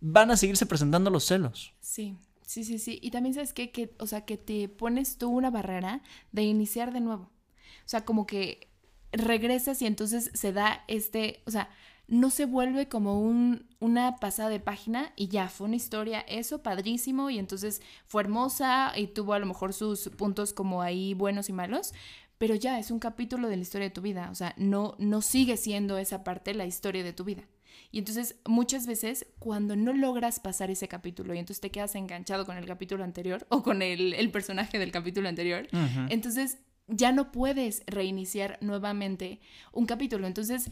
van 0.00 0.30
a 0.30 0.36
seguirse 0.36 0.66
presentando 0.66 1.10
los 1.10 1.24
celos. 1.24 1.74
Sí. 1.80 2.18
Sí, 2.48 2.64
sí, 2.64 2.78
sí. 2.78 2.98
Y 3.02 3.10
también 3.10 3.34
sabes 3.34 3.52
qué? 3.52 3.70
que, 3.70 3.94
o 3.98 4.06
sea, 4.06 4.24
que 4.24 4.38
te 4.38 4.70
pones 4.70 5.18
tú 5.18 5.28
una 5.28 5.50
barrera 5.50 6.02
de 6.32 6.44
iniciar 6.44 6.94
de 6.94 7.00
nuevo. 7.00 7.24
O 7.24 7.88
sea, 7.88 8.06
como 8.06 8.26
que 8.26 8.70
regresas 9.12 9.82
y 9.82 9.86
entonces 9.86 10.30
se 10.32 10.54
da 10.54 10.82
este, 10.88 11.42
o 11.46 11.50
sea, 11.50 11.68
no 12.08 12.30
se 12.30 12.46
vuelve 12.46 12.88
como 12.88 13.20
un, 13.20 13.66
una 13.80 14.16
pasada 14.16 14.48
de 14.48 14.60
página 14.60 15.12
y 15.14 15.28
ya 15.28 15.48
fue 15.48 15.66
una 15.66 15.76
historia, 15.76 16.20
eso 16.20 16.62
padrísimo 16.62 17.28
y 17.28 17.38
entonces 17.38 17.82
fue 18.06 18.22
hermosa 18.22 18.92
y 18.96 19.08
tuvo 19.08 19.34
a 19.34 19.38
lo 19.38 19.46
mejor 19.46 19.74
sus 19.74 20.08
puntos 20.08 20.54
como 20.54 20.80
ahí 20.80 21.12
buenos 21.12 21.50
y 21.50 21.52
malos, 21.52 21.92
pero 22.38 22.54
ya 22.54 22.78
es 22.78 22.90
un 22.90 22.98
capítulo 22.98 23.48
de 23.48 23.56
la 23.56 23.62
historia 23.62 23.88
de 23.88 23.94
tu 23.94 24.00
vida, 24.00 24.30
o 24.30 24.34
sea, 24.34 24.54
no, 24.56 24.96
no 24.98 25.20
sigue 25.20 25.58
siendo 25.58 25.98
esa 25.98 26.24
parte 26.24 26.54
la 26.54 26.66
historia 26.66 27.04
de 27.04 27.12
tu 27.12 27.24
vida. 27.24 27.44
Y 27.90 27.98
entonces 27.98 28.36
muchas 28.46 28.86
veces 28.86 29.26
cuando 29.38 29.76
no 29.76 29.92
logras 29.92 30.40
pasar 30.40 30.70
ese 30.70 30.88
capítulo 30.88 31.34
y 31.34 31.38
entonces 31.38 31.60
te 31.60 31.70
quedas 31.70 31.94
enganchado 31.94 32.44
con 32.44 32.56
el 32.56 32.66
capítulo 32.66 33.04
anterior 33.04 33.46
o 33.50 33.62
con 33.62 33.82
el, 33.82 34.30
personaje 34.30 34.78
del 34.78 34.92
capítulo 34.92 35.28
anterior, 35.28 35.68
entonces 36.08 36.58
ya 36.86 37.12
no 37.12 37.30
puedes 37.32 37.82
reiniciar 37.86 38.58
nuevamente 38.60 39.40
un 39.72 39.86
capítulo. 39.86 40.26
Entonces 40.26 40.70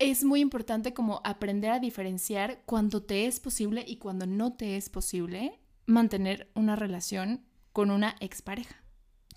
es 0.00 0.24
muy 0.24 0.40
importante 0.40 0.92
como 0.94 1.20
aprender 1.24 1.70
a 1.70 1.78
diferenciar 1.78 2.62
cuando 2.64 3.02
te 3.02 3.26
es 3.26 3.38
posible 3.38 3.84
y 3.86 3.96
cuando 3.96 4.26
no 4.26 4.54
te 4.54 4.76
es 4.76 4.88
posible 4.88 5.60
mantener 5.86 6.50
una 6.54 6.74
relación 6.74 7.44
con 7.72 7.90
una 7.90 8.16
expareja. 8.18 8.76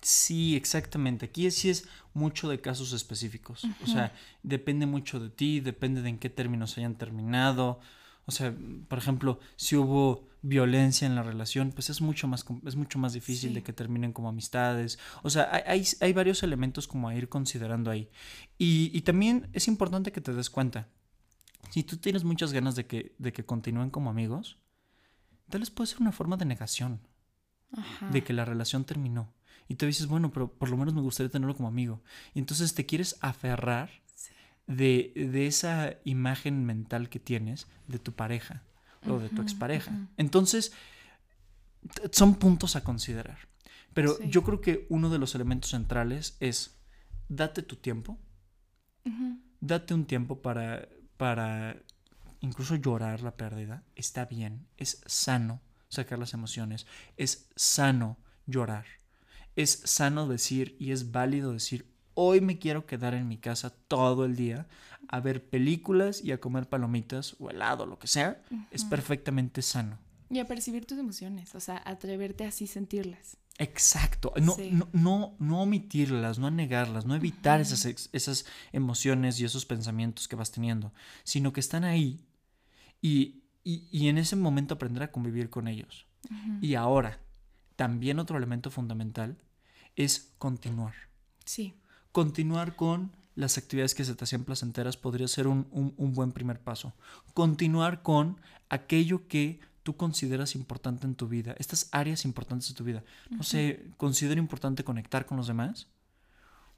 Sí, 0.00 0.56
exactamente. 0.56 1.26
Aquí 1.26 1.50
sí 1.50 1.70
es 1.70 1.86
mucho 2.14 2.48
de 2.48 2.60
casos 2.60 2.92
específicos. 2.92 3.66
O 3.82 3.86
sea, 3.86 4.12
depende 4.42 4.86
mucho 4.86 5.20
de 5.20 5.30
ti, 5.30 5.60
depende 5.60 6.02
de 6.02 6.10
en 6.10 6.18
qué 6.18 6.30
términos 6.30 6.76
hayan 6.78 6.96
terminado. 6.96 7.80
O 8.26 8.32
sea, 8.32 8.54
por 8.88 8.98
ejemplo, 8.98 9.40
si 9.56 9.76
hubo 9.76 10.28
violencia 10.44 11.06
en 11.06 11.14
la 11.14 11.22
relación, 11.22 11.72
pues 11.72 11.88
es 11.88 12.02
mucho 12.02 12.28
más, 12.28 12.44
es 12.66 12.76
mucho 12.76 12.98
más 12.98 13.14
difícil 13.14 13.54
de 13.54 13.62
que 13.62 13.72
terminen 13.72 14.12
como 14.12 14.28
amistades. 14.28 14.98
O 15.22 15.30
sea, 15.30 15.50
hay, 15.66 15.84
hay, 16.00 16.12
varios 16.12 16.42
elementos 16.42 16.86
como 16.86 17.08
a 17.08 17.14
ir 17.14 17.30
considerando 17.30 17.90
ahí. 17.90 18.10
Y, 18.58 19.00
también 19.00 19.48
es 19.54 19.68
importante 19.68 20.12
que 20.12 20.20
te 20.20 20.34
des 20.34 20.50
cuenta. 20.50 20.88
Si 21.70 21.82
tú 21.82 21.96
tienes 21.96 22.24
muchas 22.24 22.52
ganas 22.52 22.76
de 22.76 22.86
que, 22.86 23.14
de 23.18 23.32
que 23.32 23.46
continúen 23.46 23.88
como 23.88 24.10
amigos, 24.10 24.58
tal 25.48 25.62
vez 25.62 25.70
puede 25.70 25.88
ser 25.88 26.02
una 26.02 26.12
forma 26.12 26.36
de 26.36 26.44
negación. 26.44 27.00
De 28.12 28.22
que 28.22 28.34
la 28.34 28.44
relación 28.44 28.84
terminó. 28.84 29.32
Y 29.66 29.76
te 29.76 29.86
dices, 29.86 30.06
bueno, 30.06 30.30
pero 30.30 30.52
por 30.52 30.68
lo 30.68 30.76
menos 30.76 30.92
me 30.92 31.00
gustaría 31.00 31.30
tenerlo 31.30 31.56
como 31.56 31.68
amigo. 31.68 32.02
Y 32.34 32.38
entonces 32.38 32.74
te 32.74 32.84
quieres 32.84 33.16
aferrar 33.20 33.90
de, 34.66 35.10
de, 35.16 35.46
esa 35.46 35.94
imagen 36.04 36.66
mental 36.66 37.08
que 37.08 37.18
tienes 37.18 37.66
de 37.88 37.98
tu 37.98 38.12
pareja 38.12 38.62
o 39.08 39.18
de 39.18 39.28
tu 39.28 39.42
expareja. 39.42 39.92
Entonces, 40.16 40.72
son 42.12 42.36
puntos 42.36 42.76
a 42.76 42.84
considerar. 42.84 43.38
Pero 43.92 44.20
yo 44.22 44.42
creo 44.42 44.60
que 44.60 44.86
uno 44.88 45.10
de 45.10 45.18
los 45.18 45.34
elementos 45.34 45.70
centrales 45.70 46.36
es 46.40 46.78
date 47.28 47.62
tu 47.62 47.76
tiempo. 47.76 48.18
Date 49.60 49.94
un 49.94 50.06
tiempo 50.06 50.42
para, 50.42 50.88
para 51.16 51.76
incluso 52.40 52.76
llorar 52.76 53.22
la 53.22 53.36
pérdida. 53.36 53.84
Está 53.94 54.24
bien, 54.24 54.66
es 54.76 55.02
sano 55.06 55.60
sacar 55.88 56.18
las 56.18 56.34
emociones, 56.34 56.86
es 57.16 57.48
sano 57.54 58.18
llorar. 58.46 58.86
Es 59.56 59.82
sano 59.84 60.26
decir 60.26 60.76
y 60.80 60.90
es 60.90 61.12
válido 61.12 61.52
decir, 61.52 61.94
hoy 62.14 62.40
me 62.40 62.58
quiero 62.58 62.86
quedar 62.86 63.14
en 63.14 63.28
mi 63.28 63.38
casa 63.38 63.70
todo 63.88 64.24
el 64.24 64.36
día 64.36 64.66
a 65.08 65.20
ver 65.20 65.48
películas 65.48 66.22
y 66.22 66.32
a 66.32 66.40
comer 66.40 66.68
palomitas 66.68 67.36
o 67.38 67.50
helado, 67.50 67.86
lo 67.86 67.98
que 67.98 68.06
sea, 68.06 68.42
es 68.70 68.84
perfectamente 68.84 69.62
sano. 69.62 69.98
Y 70.30 70.38
a 70.38 70.46
percibir 70.46 70.86
tus 70.86 70.98
emociones, 70.98 71.54
o 71.54 71.60
sea, 71.60 71.82
atreverte 71.84 72.44
así 72.44 72.66
sentirlas. 72.66 73.36
Exacto, 73.58 74.32
no, 74.40 74.56
no, 74.92 75.36
no, 75.38 75.62
omitirlas, 75.62 76.40
no 76.40 76.50
negarlas, 76.50 77.06
no 77.06 77.14
evitar 77.14 77.60
esas, 77.60 78.08
esas 78.12 78.46
emociones 78.72 79.38
y 79.38 79.44
esos 79.44 79.64
pensamientos 79.64 80.26
que 80.26 80.34
vas 80.34 80.50
teniendo, 80.50 80.92
sino 81.22 81.52
que 81.52 81.60
están 81.60 81.84
ahí 81.84 82.26
y, 83.00 83.44
y, 83.62 84.08
en 84.08 84.18
ese 84.18 84.34
momento 84.34 84.74
aprender 84.74 85.04
a 85.04 85.12
convivir 85.12 85.50
con 85.50 85.68
ellos. 85.68 86.06
Y 86.60 86.74
ahora, 86.74 87.20
también 87.76 88.18
otro 88.18 88.38
elemento 88.38 88.70
fundamental 88.70 89.36
es 89.94 90.34
continuar. 90.38 90.94
Sí 91.44 91.74
continuar 92.14 92.76
con 92.76 93.10
las 93.34 93.58
actividades 93.58 93.94
que 93.94 94.04
se 94.04 94.14
te 94.14 94.24
hacían 94.24 94.44
placenteras 94.44 94.96
podría 94.96 95.28
ser 95.28 95.46
un, 95.46 95.66
buen 95.96 96.32
primer 96.32 96.60
paso. 96.60 96.94
Continuar 97.32 98.02
con 98.02 98.40
aquello 98.68 99.26
que 99.26 99.60
tú 99.82 99.96
consideras 99.96 100.54
importante 100.54 101.06
en 101.06 101.14
tu 101.14 101.28
vida, 101.28 101.54
estas 101.58 101.88
áreas 101.92 102.24
importantes 102.24 102.68
de 102.68 102.74
tu 102.74 102.84
vida. 102.84 103.02
No 103.30 103.42
sé, 103.42 103.90
considero 103.96 104.40
importante 104.40 104.84
conectar 104.84 105.26
con 105.26 105.36
los 105.36 105.46
demás. 105.46 105.88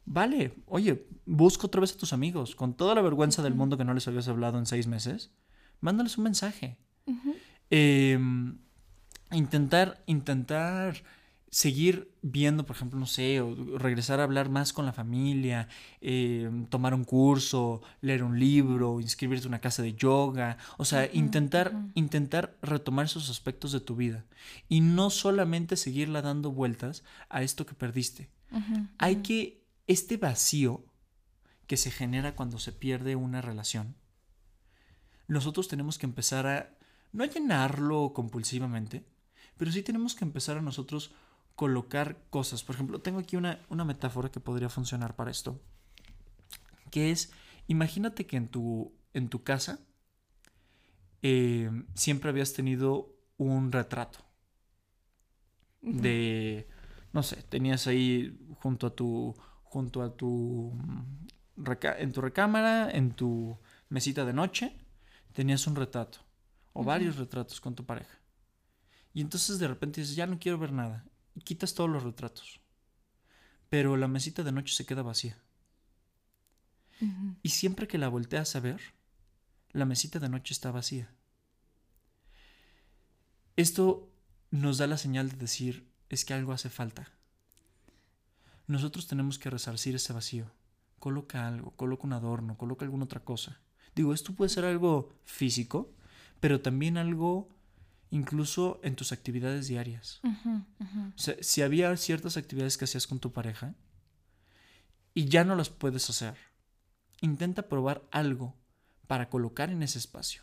Vale, 0.06 0.54
oye, 0.66 1.06
busca 1.24 1.66
otra 1.66 1.80
vez 1.80 1.92
a 1.92 1.98
tus 1.98 2.12
amigos, 2.12 2.54
con 2.54 2.74
toda 2.74 2.94
la 2.94 3.02
vergüenza 3.02 3.42
del 3.42 3.54
mundo 3.54 3.76
que 3.76 3.84
no 3.84 3.92
les 3.92 4.06
habías 4.08 4.28
hablado 4.28 4.58
en 4.58 4.66
seis 4.66 4.86
meses, 4.86 5.30
mándales 5.80 6.16
un 6.16 6.24
mensaje. 6.24 6.78
Em, 7.70 8.58
intentar, 9.32 10.02
intentar 10.06 11.02
seguir 11.56 12.12
viendo, 12.20 12.66
por 12.66 12.76
ejemplo, 12.76 13.00
no 13.00 13.06
sé, 13.06 13.40
o 13.40 13.78
regresar 13.78 14.20
a 14.20 14.24
hablar 14.24 14.50
más 14.50 14.74
con 14.74 14.84
la 14.84 14.92
familia, 14.92 15.68
eh, 16.02 16.50
tomar 16.68 16.92
un 16.92 17.04
curso, 17.04 17.80
leer 18.02 18.24
un 18.24 18.38
libro, 18.38 19.00
inscribirte 19.00 19.46
en 19.46 19.52
una 19.52 19.62
casa 19.62 19.80
de 19.82 19.94
yoga, 19.94 20.58
o 20.76 20.84
sea, 20.84 21.08
intentar, 21.14 21.72
intentar 21.94 22.58
retomar 22.60 23.06
esos 23.06 23.30
aspectos 23.30 23.72
de 23.72 23.80
tu 23.80 23.96
vida. 23.96 24.26
Y 24.68 24.82
no 24.82 25.08
solamente 25.08 25.78
seguirla 25.78 26.20
dando 26.20 26.52
vueltas 26.52 27.04
a 27.30 27.42
esto 27.42 27.64
que 27.64 27.72
perdiste. 27.72 28.28
Hay 28.98 29.22
que, 29.22 29.64
este 29.86 30.18
vacío 30.18 30.84
que 31.66 31.78
se 31.78 31.90
genera 31.90 32.36
cuando 32.36 32.58
se 32.58 32.72
pierde 32.72 33.16
una 33.16 33.40
relación, 33.40 33.96
nosotros 35.26 35.68
tenemos 35.68 35.96
que 35.96 36.04
empezar 36.04 36.46
a, 36.46 36.76
no 37.14 37.24
a 37.24 37.28
llenarlo 37.28 38.12
compulsivamente, 38.12 39.06
pero 39.56 39.72
sí 39.72 39.82
tenemos 39.82 40.14
que 40.14 40.26
empezar 40.26 40.58
a 40.58 40.62
nosotros 40.62 41.14
colocar 41.56 42.18
cosas. 42.30 42.62
Por 42.62 42.76
ejemplo, 42.76 43.00
tengo 43.00 43.18
aquí 43.18 43.34
una, 43.34 43.58
metáfora 43.70 44.30
que 44.30 44.40
podría 44.40 44.68
funcionar 44.68 45.16
para 45.16 45.30
esto. 45.30 45.60
Que 46.90 47.10
es, 47.10 47.32
imagínate 47.66 48.26
que 48.26 48.36
en 48.36 48.48
tu, 48.48 48.94
en 49.14 49.28
tu 49.28 49.42
casa 49.42 49.80
eh, 51.22 51.70
siempre 51.94 52.30
habías 52.30 52.52
tenido 52.52 53.16
un 53.38 53.72
retrato. 53.72 54.20
De, 55.80 56.68
no 57.12 57.22
sé, 57.22 57.42
tenías 57.42 57.86
ahí 57.86 58.38
junto 58.60 58.88
a 58.88 58.94
tu, 58.94 59.34
junto 59.62 60.02
a 60.02 60.16
tu, 60.16 60.76
en 61.56 62.12
tu 62.12 62.20
recámara, 62.20 62.90
en 62.90 63.12
tu 63.12 63.58
mesita 63.88 64.24
de 64.24 64.32
noche, 64.32 64.76
tenías 65.32 65.66
un 65.66 65.76
retrato 65.76 66.18
o 66.72 66.82
varios 66.82 67.16
retratos 67.16 67.60
con 67.60 67.74
tu 67.74 67.86
pareja. 67.86 68.18
Y 69.14 69.20
entonces 69.20 69.58
de 69.58 69.68
repente 69.68 70.00
dices, 70.00 70.16
ya 70.16 70.26
no 70.26 70.38
quiero 70.38 70.58
ver 70.58 70.72
nada 70.72 71.06
quitas 71.40 71.74
todos 71.74 71.90
los 71.90 72.02
retratos. 72.02 72.60
Pero 73.68 73.96
la 73.96 74.08
mesita 74.08 74.42
de 74.42 74.52
noche 74.52 74.74
se 74.74 74.86
queda 74.86 75.02
vacía. 75.02 75.38
Y 77.42 77.50
siempre 77.50 77.88
que 77.88 77.98
la 77.98 78.08
volteas 78.08 78.56
a 78.56 78.60
ver, 78.60 78.80
la 79.72 79.84
mesita 79.84 80.18
de 80.18 80.28
noche 80.28 80.54
está 80.54 80.70
vacía. 80.70 81.12
Esto 83.56 84.10
nos 84.50 84.78
da 84.78 84.86
la 84.86 84.96
señal 84.96 85.30
de 85.30 85.36
decir 85.36 85.88
es 86.08 86.24
que 86.24 86.34
algo 86.34 86.52
hace 86.52 86.70
falta. 86.70 87.12
Nosotros 88.66 89.06
tenemos 89.06 89.38
que 89.38 89.50
resarcir 89.50 89.94
ese 89.94 90.12
vacío. 90.12 90.50
Coloca 90.98 91.46
algo, 91.46 91.72
coloca 91.72 92.06
un 92.06 92.14
adorno, 92.14 92.56
coloca 92.56 92.84
alguna 92.84 93.04
otra 93.04 93.24
cosa. 93.24 93.60
Digo, 93.94 94.12
esto 94.12 94.34
puede 94.34 94.48
ser 94.48 94.64
algo 94.64 95.14
físico, 95.24 95.92
pero 96.40 96.60
también 96.60 96.96
algo 96.96 97.48
incluso 98.16 98.80
en 98.82 98.96
tus 98.96 99.12
actividades 99.12 99.68
diarias. 99.68 100.20
O 100.24 101.18
sea, 101.18 101.36
si 101.40 101.62
había 101.62 101.96
ciertas 101.96 102.36
actividades 102.36 102.76
que 102.78 102.86
hacías 102.86 103.06
con 103.06 103.20
tu 103.20 103.32
pareja 103.32 103.74
y 105.14 105.26
ya 105.26 105.44
no 105.44 105.54
las 105.54 105.68
puedes 105.68 106.08
hacer, 106.08 106.34
intenta 107.20 107.68
probar 107.68 108.02
algo 108.10 108.56
para 109.06 109.28
colocar 109.28 109.70
en 109.70 109.82
ese 109.82 109.98
espacio. 109.98 110.42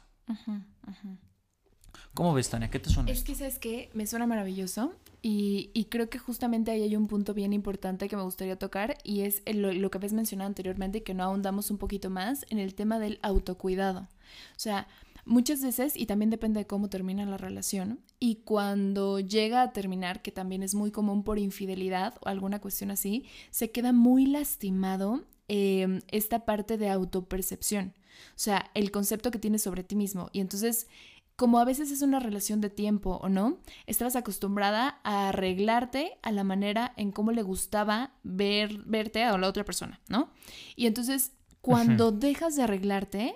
¿Cómo 2.13 2.33
ves, 2.33 2.49
Tania? 2.49 2.69
¿Qué 2.69 2.79
te 2.79 2.89
suena? 2.89 3.11
Es 3.11 3.23
que, 3.23 3.33
¿sabes 3.33 3.57
qué? 3.57 3.89
Me 3.93 4.05
suena 4.05 4.27
maravilloso 4.27 4.93
y, 5.21 5.71
y, 5.73 5.85
creo 5.85 6.09
que 6.09 6.19
justamente 6.19 6.69
ahí 6.69 6.83
hay 6.83 6.95
un 6.95 7.07
punto 7.07 7.33
bien 7.33 7.53
importante 7.53 8.07
que 8.07 8.15
me 8.15 8.23
gustaría 8.23 8.57
tocar 8.57 8.97
y 9.03 9.21
es 9.21 9.41
lo, 9.51 9.73
lo 9.73 9.89
que 9.89 9.97
habías 9.97 10.13
mencionado 10.13 10.47
anteriormente 10.47 10.99
y 10.99 11.01
que 11.01 11.13
no 11.13 11.23
ahondamos 11.23 11.71
un 11.71 11.77
poquito 11.77 12.09
más 12.09 12.45
en 12.49 12.59
el 12.59 12.75
tema 12.75 12.99
del 12.99 13.19
autocuidado. 13.23 14.01
O 14.01 14.59
sea, 14.59 14.87
Muchas 15.25 15.61
veces, 15.61 15.95
y 15.95 16.05
también 16.05 16.29
depende 16.29 16.59
de 16.59 16.67
cómo 16.67 16.89
termina 16.89 17.25
la 17.25 17.37
relación, 17.37 18.01
y 18.19 18.37
cuando 18.43 19.19
llega 19.19 19.61
a 19.61 19.71
terminar, 19.71 20.21
que 20.21 20.31
también 20.31 20.63
es 20.63 20.75
muy 20.75 20.91
común 20.91 21.23
por 21.23 21.39
infidelidad 21.39 22.15
o 22.21 22.27
alguna 22.27 22.59
cuestión 22.59 22.91
así, 22.91 23.25
se 23.49 23.71
queda 23.71 23.93
muy 23.93 24.25
lastimado 24.25 25.23
em, 25.47 26.01
esta 26.09 26.45
parte 26.45 26.77
de 26.77 26.89
autopercepción, 26.89 27.93
o 28.29 28.39
sea, 28.39 28.69
el 28.73 28.91
concepto 28.91 29.31
que 29.31 29.39
tienes 29.39 29.61
sobre 29.61 29.83
ti 29.83 29.95
mismo. 29.95 30.29
Y 30.33 30.41
entonces, 30.41 30.87
como 31.35 31.59
a 31.59 31.65
veces 31.65 31.91
es 31.91 32.01
una 32.01 32.19
relación 32.19 32.61
de 32.61 32.69
tiempo 32.69 33.19
o 33.21 33.29
no, 33.29 33.59
estabas 33.87 34.15
acostumbrada 34.15 34.99
a 35.03 35.29
arreglarte 35.29 36.17
a 36.21 36.31
la 36.31 36.43
manera 36.43 36.93
en 36.97 37.11
cómo 37.11 37.31
le 37.31 37.43
gustaba 37.43 38.13
ver, 38.23 38.79
verte 38.85 39.23
a 39.23 39.37
la 39.37 39.47
otra 39.47 39.63
persona, 39.63 40.01
¿no? 40.09 40.31
Y 40.75 40.85
entonces, 40.85 41.31
cuando 41.61 42.11
dejas 42.11 42.55
de 42.55 42.63
arreglarte, 42.63 43.35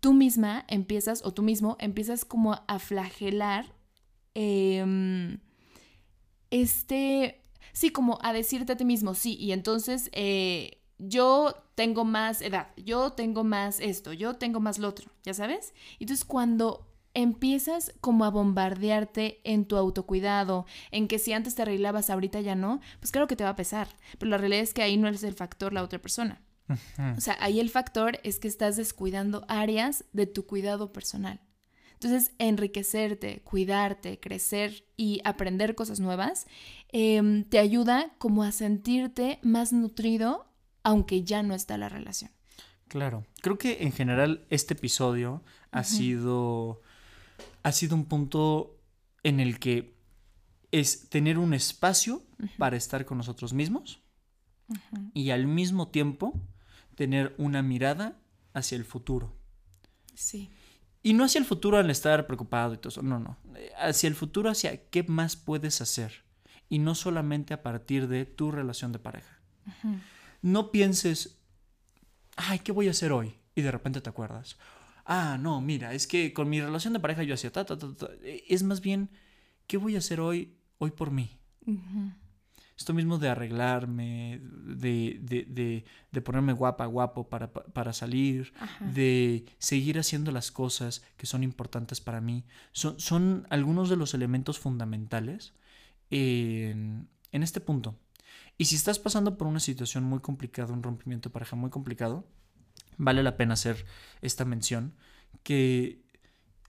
tú 0.00 0.14
misma 0.14 0.64
empiezas, 0.68 1.24
o 1.24 1.32
tú 1.32 1.42
mismo 1.42 1.76
empiezas 1.78 2.24
como 2.24 2.58
a 2.66 2.78
flagelar 2.78 3.66
em, 4.34 5.38
este, 6.50 7.42
sí, 7.72 7.90
como 7.90 8.18
a 8.22 8.32
decirte 8.32 8.72
a 8.72 8.76
ti 8.76 8.84
mismo, 8.84 9.14
sí, 9.14 9.36
y 9.38 9.52
entonces 9.52 10.10
eh, 10.12 10.82
yo 10.98 11.54
tengo 11.74 12.04
más 12.04 12.42
edad, 12.42 12.68
yo 12.76 13.12
tengo 13.12 13.44
más 13.44 13.80
esto, 13.80 14.12
yo 14.12 14.36
tengo 14.36 14.60
más 14.60 14.78
lo 14.78 14.88
otro, 14.88 15.10
¿ya 15.22 15.34
sabes? 15.34 15.74
Entonces 15.98 16.24
cuando 16.24 16.86
empiezas 17.14 17.92
como 18.00 18.24
a 18.24 18.30
bombardearte 18.30 19.40
en 19.44 19.64
tu 19.64 19.76
autocuidado, 19.76 20.66
en 20.90 21.08
que 21.08 21.18
si 21.18 21.32
antes 21.32 21.54
te 21.54 21.62
arreglabas, 21.62 22.10
ahorita 22.10 22.40
ya 22.40 22.54
no, 22.54 22.80
pues 23.00 23.10
claro 23.10 23.26
que 23.26 23.36
te 23.36 23.44
va 23.44 23.50
a 23.50 23.56
pesar, 23.56 23.88
pero 24.18 24.30
la 24.30 24.38
realidad 24.38 24.62
es 24.62 24.74
que 24.74 24.82
ahí 24.82 24.96
no 24.96 25.08
es 25.08 25.22
el 25.22 25.34
factor 25.34 25.72
la 25.72 25.82
otra 25.82 25.98
persona. 26.00 26.40
O 27.16 27.20
sea, 27.20 27.36
ahí 27.40 27.60
el 27.60 27.70
factor 27.70 28.20
es 28.22 28.38
que 28.38 28.48
estás 28.48 28.76
descuidando 28.76 29.44
áreas 29.48 30.04
de 30.12 30.26
tu 30.26 30.46
cuidado 30.46 30.92
personal. 30.92 31.40
Entonces, 31.94 32.32
enriquecerte, 32.38 33.42
cuidarte, 33.42 34.18
crecer 34.18 34.84
y 34.96 35.20
aprender 35.24 35.74
cosas 35.74 36.00
nuevas 36.00 36.46
em, 36.88 37.44
te 37.44 37.58
ayuda 37.58 38.12
como 38.16 38.42
a 38.42 38.52
sentirte 38.52 39.38
más 39.42 39.72
nutrido 39.72 40.46
aunque 40.82 41.24
ya 41.24 41.42
no 41.42 41.54
está 41.54 41.76
la 41.76 41.90
relación. 41.90 42.30
Claro, 42.88 43.24
creo 43.42 43.58
que 43.58 43.82
en 43.82 43.92
general 43.92 44.46
este 44.50 44.74
episodio 44.74 45.42
ha 45.70 45.84
sido 45.84 46.80
ha 47.62 47.72
sido 47.72 47.94
un 47.94 48.06
punto 48.06 48.78
en 49.22 49.38
el 49.38 49.58
que 49.58 49.94
es 50.72 51.08
tener 51.08 51.38
un 51.38 51.52
espacio 51.52 52.22
para 52.56 52.76
estar 52.76 53.04
con 53.04 53.18
nosotros 53.18 53.52
mismos 53.52 54.00
y 55.12 55.30
al 55.30 55.46
mismo 55.46 55.88
tiempo 55.88 56.34
tener 57.00 57.34
una 57.38 57.62
mirada 57.62 58.20
hacia 58.52 58.76
el 58.76 58.84
futuro. 58.84 59.34
Sí. 60.14 60.50
Y 61.02 61.14
no 61.14 61.24
hacia 61.24 61.38
el 61.38 61.46
futuro 61.46 61.78
al 61.78 61.88
estar 61.88 62.26
preocupado 62.26 62.74
y 62.74 62.76
todo 62.76 62.90
eso, 62.90 63.00
no, 63.00 63.18
no. 63.18 63.38
Hacia 63.78 64.06
el 64.06 64.14
futuro, 64.14 64.50
hacia 64.50 64.84
qué 64.90 65.02
más 65.04 65.34
puedes 65.34 65.80
hacer. 65.80 66.24
Y 66.68 66.78
no 66.78 66.94
solamente 66.94 67.54
a 67.54 67.62
partir 67.62 68.06
de 68.06 68.26
tu 68.26 68.50
relación 68.50 68.92
de 68.92 68.98
pareja. 68.98 69.38
No 70.42 70.70
pienses, 70.70 71.38
ay, 72.36 72.58
¿qué 72.58 72.70
voy 72.70 72.88
a 72.88 72.90
hacer 72.90 73.12
hoy? 73.12 73.32
Y 73.54 73.62
de 73.62 73.70
repente 73.70 74.02
te 74.02 74.10
acuerdas. 74.10 74.58
Ah, 75.06 75.38
no, 75.40 75.62
mira, 75.62 75.94
es 75.94 76.06
que 76.06 76.34
con 76.34 76.50
mi 76.50 76.60
relación 76.60 76.92
de 76.92 77.00
pareja 77.00 77.22
yo 77.22 77.32
hacía 77.32 77.50
ta, 77.50 77.64
ta, 77.64 77.78
ta, 77.78 77.96
ta. 77.96 78.10
Es 78.46 78.62
más 78.62 78.82
bien, 78.82 79.08
¿qué 79.66 79.78
voy 79.78 79.94
a 79.94 80.00
hacer 80.00 80.20
hoy, 80.20 80.54
hoy 80.76 80.90
por 80.90 81.10
mí? 81.10 81.40
Esto 82.80 82.94
mismo 82.94 83.18
de 83.18 83.28
arreglarme, 83.28 84.40
de, 84.42 85.84
ponerme 86.24 86.54
guapa, 86.54 86.86
guapo 86.86 87.28
para, 87.28 87.92
salir, 87.92 88.54
de 88.80 89.44
seguir 89.58 89.98
haciendo 89.98 90.32
las 90.32 90.50
cosas 90.50 91.02
que 91.18 91.26
son 91.26 91.42
importantes 91.42 92.00
para 92.00 92.22
mí, 92.22 92.42
son, 92.72 92.98
son 92.98 93.46
algunos 93.50 93.90
de 93.90 93.96
los 93.96 94.14
elementos 94.14 94.58
fundamentales 94.58 95.52
en, 96.08 97.06
en, 97.32 97.42
este 97.42 97.60
punto. 97.60 97.98
Y 98.56 98.64
si 98.64 98.76
estás 98.76 98.98
pasando 98.98 99.36
por 99.36 99.46
una 99.46 99.60
situación 99.60 100.04
muy 100.04 100.20
complicada, 100.20 100.72
un 100.72 100.82
rompimiento 100.82 101.28
de 101.28 101.34
pareja 101.34 101.56
muy 101.56 101.68
complicado, 101.68 102.26
vale 102.96 103.22
la 103.22 103.36
pena 103.36 103.52
hacer 103.52 103.84
esta 104.22 104.46
mención 104.46 104.94
que 105.42 106.00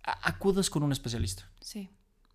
acudas 0.03 0.69
con 0.69 0.83
un 0.83 0.91
especialista. 0.91 1.49
Sí. 1.61 1.89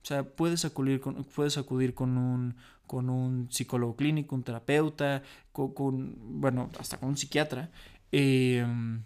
O 0.06 0.08
sea, 0.08 0.22
puedes 0.22 0.64
acudir 0.64 1.00
con, 1.00 1.24
puedes 1.24 1.58
acudir 1.58 1.92
con 1.92 2.16
un, 2.16 2.54
con 2.86 3.10
un 3.10 3.50
psicólogo 3.50 3.96
clínico, 3.96 4.36
un 4.36 4.44
terapeuta, 4.44 5.24
con, 5.50 6.14
bueno, 6.40 6.70
hasta 6.78 6.96
con 6.96 7.08
un 7.08 7.16
psiquiatra, 7.16 7.72
em, 8.12 9.02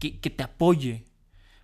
que, 0.00 0.10
te 0.10 0.42
apoye 0.42 1.04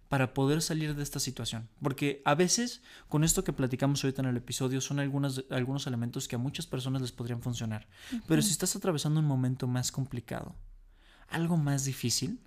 para 0.09 0.32
poder 0.32 0.62
salir 0.62 0.94
de 0.94 1.02
esta 1.02 1.18
situación. 1.18 1.68
Porque 1.82 2.22
a 2.24 2.37
veces, 2.37 2.82
con 3.09 3.24
esto 3.24 3.42
que 3.42 3.52
platicamos 3.52 4.04
ahorita 4.04 4.22
en 4.22 4.28
el 4.28 4.37
episodio, 4.37 4.80
son 4.80 5.00
algunos, 5.00 5.44
algunos 5.50 5.88
elementos 5.88 6.28
que 6.28 6.37
a 6.37 6.38
muchas 6.38 6.68
personas 6.68 7.02
les 7.02 7.11
podrían 7.11 7.42
funcionar. 7.42 7.88
Pero 8.28 8.42
si 8.42 8.52
estás 8.52 8.76
atravesando 8.76 9.18
un 9.18 9.26
momento 9.26 9.66
más 9.66 9.90
complicado, 9.90 10.54
algo 11.30 11.56
más 11.56 11.85
difícil, 11.85 12.38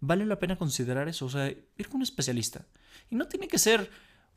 vale 0.00 0.26
la 0.26 0.40
pena 0.40 0.56
considerar 0.56 1.08
eso, 1.08 1.26
o 1.26 1.30
sea, 1.30 1.46
ir 1.46 1.88
con 1.88 1.98
un 1.98 2.02
especialista. 2.02 2.66
Y 3.08 3.14
no 3.14 3.28
tiene 3.28 3.46
que 3.46 3.58
ser 3.58 3.88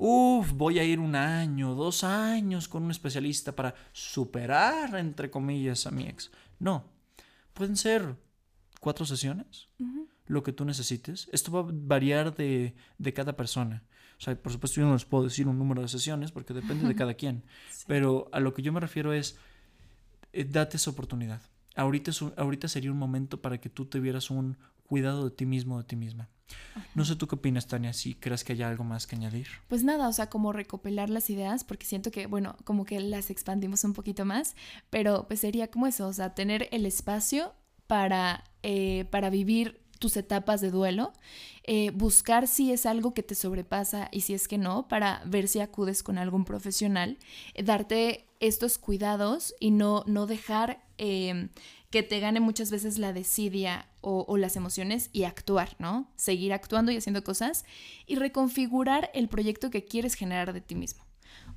Uf, 0.03 0.53
voy 0.53 0.79
a 0.79 0.83
ir 0.83 0.99
un 0.99 1.15
año, 1.15 1.75
dos 1.75 2.03
años 2.03 2.67
con 2.67 2.81
un 2.81 2.89
especialista 2.89 3.55
para 3.55 3.75
superar, 3.91 4.95
entre 4.95 5.29
comillas, 5.29 5.85
a 5.85 5.91
mi 5.91 6.07
ex. 6.07 6.31
No, 6.57 6.85
pueden 7.53 7.77
ser 7.77 8.15
cuatro 8.79 9.05
sesiones, 9.05 9.69
lo 10.25 10.41
que 10.41 10.53
tú 10.53 10.65
necesites. 10.65 11.29
Esto 11.31 11.51
va 11.51 11.59
a 11.59 11.71
variar 11.71 12.35
de, 12.35 12.73
de, 12.97 13.13
cada 13.13 13.37
persona. 13.37 13.83
O 14.17 14.21
sea, 14.21 14.35
por 14.35 14.51
supuesto 14.51 14.81
yo 14.81 14.87
no 14.87 14.93
les 14.93 15.05
puedo 15.05 15.25
decir 15.25 15.47
un 15.47 15.59
número 15.59 15.83
de 15.83 15.87
sesiones 15.87 16.31
porque 16.31 16.55
depende 16.55 16.87
de 16.87 16.95
cada 17.01 17.13
quien. 17.13 17.43
Pero 17.85 18.27
a 18.31 18.39
lo 18.39 18.55
que 18.55 18.63
yo 18.63 18.73
me 18.73 18.79
refiero 18.79 19.13
es, 19.13 19.37
eh, 20.33 20.45
date 20.45 20.77
esa 20.77 20.89
oportunidad. 20.89 21.43
Ahorita, 21.75 22.11
ahorita 22.37 22.67
sería 22.67 22.91
un 22.91 22.97
momento 22.97 23.39
para 23.39 23.59
que 23.59 23.69
tú 23.69 23.85
te 23.85 23.99
vieras 23.99 24.31
un 24.31 24.57
cuidado 24.91 25.23
de 25.23 25.31
ti 25.31 25.45
mismo, 25.45 25.77
de 25.77 25.85
ti 25.85 25.95
misma. 25.95 26.27
No 26.95 27.05
sé 27.05 27.15
tú 27.15 27.25
qué 27.25 27.35
opinas, 27.35 27.65
Tania, 27.65 27.93
si 27.93 28.13
crees 28.13 28.43
que 28.43 28.51
hay 28.51 28.61
algo 28.61 28.83
más 28.83 29.07
que 29.07 29.15
añadir. 29.15 29.47
Pues 29.69 29.85
nada, 29.85 30.09
o 30.09 30.11
sea, 30.11 30.29
como 30.29 30.51
recopilar 30.51 31.09
las 31.09 31.29
ideas, 31.29 31.63
porque 31.63 31.85
siento 31.85 32.11
que, 32.11 32.27
bueno, 32.27 32.57
como 32.65 32.83
que 32.83 32.99
las 32.99 33.29
expandimos 33.29 33.85
un 33.85 33.93
poquito 33.93 34.25
más, 34.25 34.53
pero 34.89 35.27
pues 35.29 35.39
sería 35.39 35.71
como 35.71 35.87
eso, 35.87 36.09
o 36.09 36.11
sea, 36.11 36.35
tener 36.35 36.67
el 36.73 36.85
espacio 36.85 37.53
para, 37.87 38.43
eh, 38.63 39.05
para 39.11 39.29
vivir 39.29 39.79
tus 39.97 40.17
etapas 40.17 40.59
de 40.59 40.71
duelo, 40.71 41.13
eh, 41.63 41.91
buscar 41.91 42.49
si 42.49 42.73
es 42.73 42.85
algo 42.85 43.13
que 43.13 43.23
te 43.23 43.33
sobrepasa 43.33 44.09
y 44.11 44.21
si 44.21 44.33
es 44.33 44.49
que 44.49 44.57
no, 44.57 44.89
para 44.89 45.21
ver 45.25 45.47
si 45.47 45.61
acudes 45.61 46.03
con 46.03 46.17
algún 46.17 46.43
profesional, 46.43 47.17
eh, 47.53 47.63
darte 47.63 48.25
estos 48.41 48.77
cuidados 48.77 49.55
y 49.57 49.71
no, 49.71 50.03
no 50.05 50.25
dejar 50.25 50.83
que 51.91 52.03
te 52.03 52.19
gane 52.19 52.39
muchas 52.39 52.71
veces 52.71 52.97
la 52.97 53.13
desidia 53.13 53.87
o, 54.01 54.25
o, 54.27 54.37
las 54.37 54.55
emociones 54.55 55.09
y 55.11 55.25
actuar, 55.25 55.75
¿no? 55.77 56.09
Seguir 56.15 56.53
actuando 56.53 56.91
y 56.91 56.97
haciendo 56.97 57.23
cosas 57.23 57.65
y 58.07 58.15
reconfigurar 58.15 59.11
el 59.13 59.27
proyecto 59.27 59.69
que 59.69 59.85
quieres 59.85 60.15
generar 60.15 60.53
de 60.53 60.61
ti 60.61 60.75
mismo. 60.75 61.03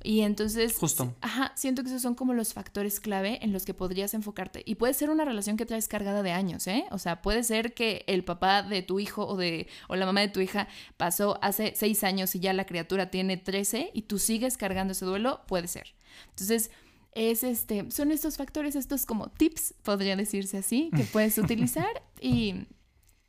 Y 0.03 0.21
entonces, 0.21 0.77
Justo. 0.77 1.15
ajá, 1.21 1.51
siento 1.55 1.81
que 1.81 1.89
esos 1.89 2.01
son 2.01 2.15
como 2.15 2.33
los 2.33 2.53
factores 2.53 2.99
clave 2.99 3.39
en 3.41 3.51
los 3.51 3.65
que 3.65 3.73
podrías 3.73 4.13
enfocarte. 4.13 4.61
Y 4.65 4.75
puede 4.75 4.93
ser 4.93 5.09
una 5.09 5.25
relación 5.25 5.57
que 5.57 5.65
traes 5.65 5.87
cargada 5.87 6.21
de 6.21 6.31
años, 6.31 6.67
¿eh? 6.67 6.85
O 6.91 6.99
sea, 6.99 7.21
puede 7.21 7.43
ser 7.43 7.73
que 7.73 8.03
el 8.07 8.23
papá 8.23 8.61
de 8.61 8.83
tu 8.83 8.99
hijo 8.99 9.25
o, 9.25 9.35
de, 9.35 9.67
o 9.87 9.95
la 9.95 10.05
mamá 10.05 10.21
de 10.21 10.27
tu 10.27 10.41
hija 10.41 10.67
pasó 10.97 11.39
hace 11.41 11.73
seis 11.75 12.03
años 12.03 12.35
y 12.35 12.39
ya 12.39 12.53
la 12.53 12.65
criatura 12.65 13.09
tiene 13.09 13.37
13 13.37 13.91
y 13.93 14.03
tú 14.03 14.19
sigues 14.19 14.57
cargando 14.57 14.91
ese 14.91 15.05
duelo, 15.05 15.41
puede 15.47 15.67
ser. 15.67 15.95
Entonces, 16.29 16.69
es 17.15 17.43
este, 17.43 17.89
son 17.91 18.11
estos 18.11 18.37
factores, 18.37 18.75
estos 18.75 19.05
como 19.05 19.29
tips, 19.29 19.73
podría 19.81 20.15
decirse 20.15 20.57
así, 20.57 20.91
que 20.95 21.05
puedes 21.05 21.37
utilizar 21.39 22.03
y, 22.21 22.67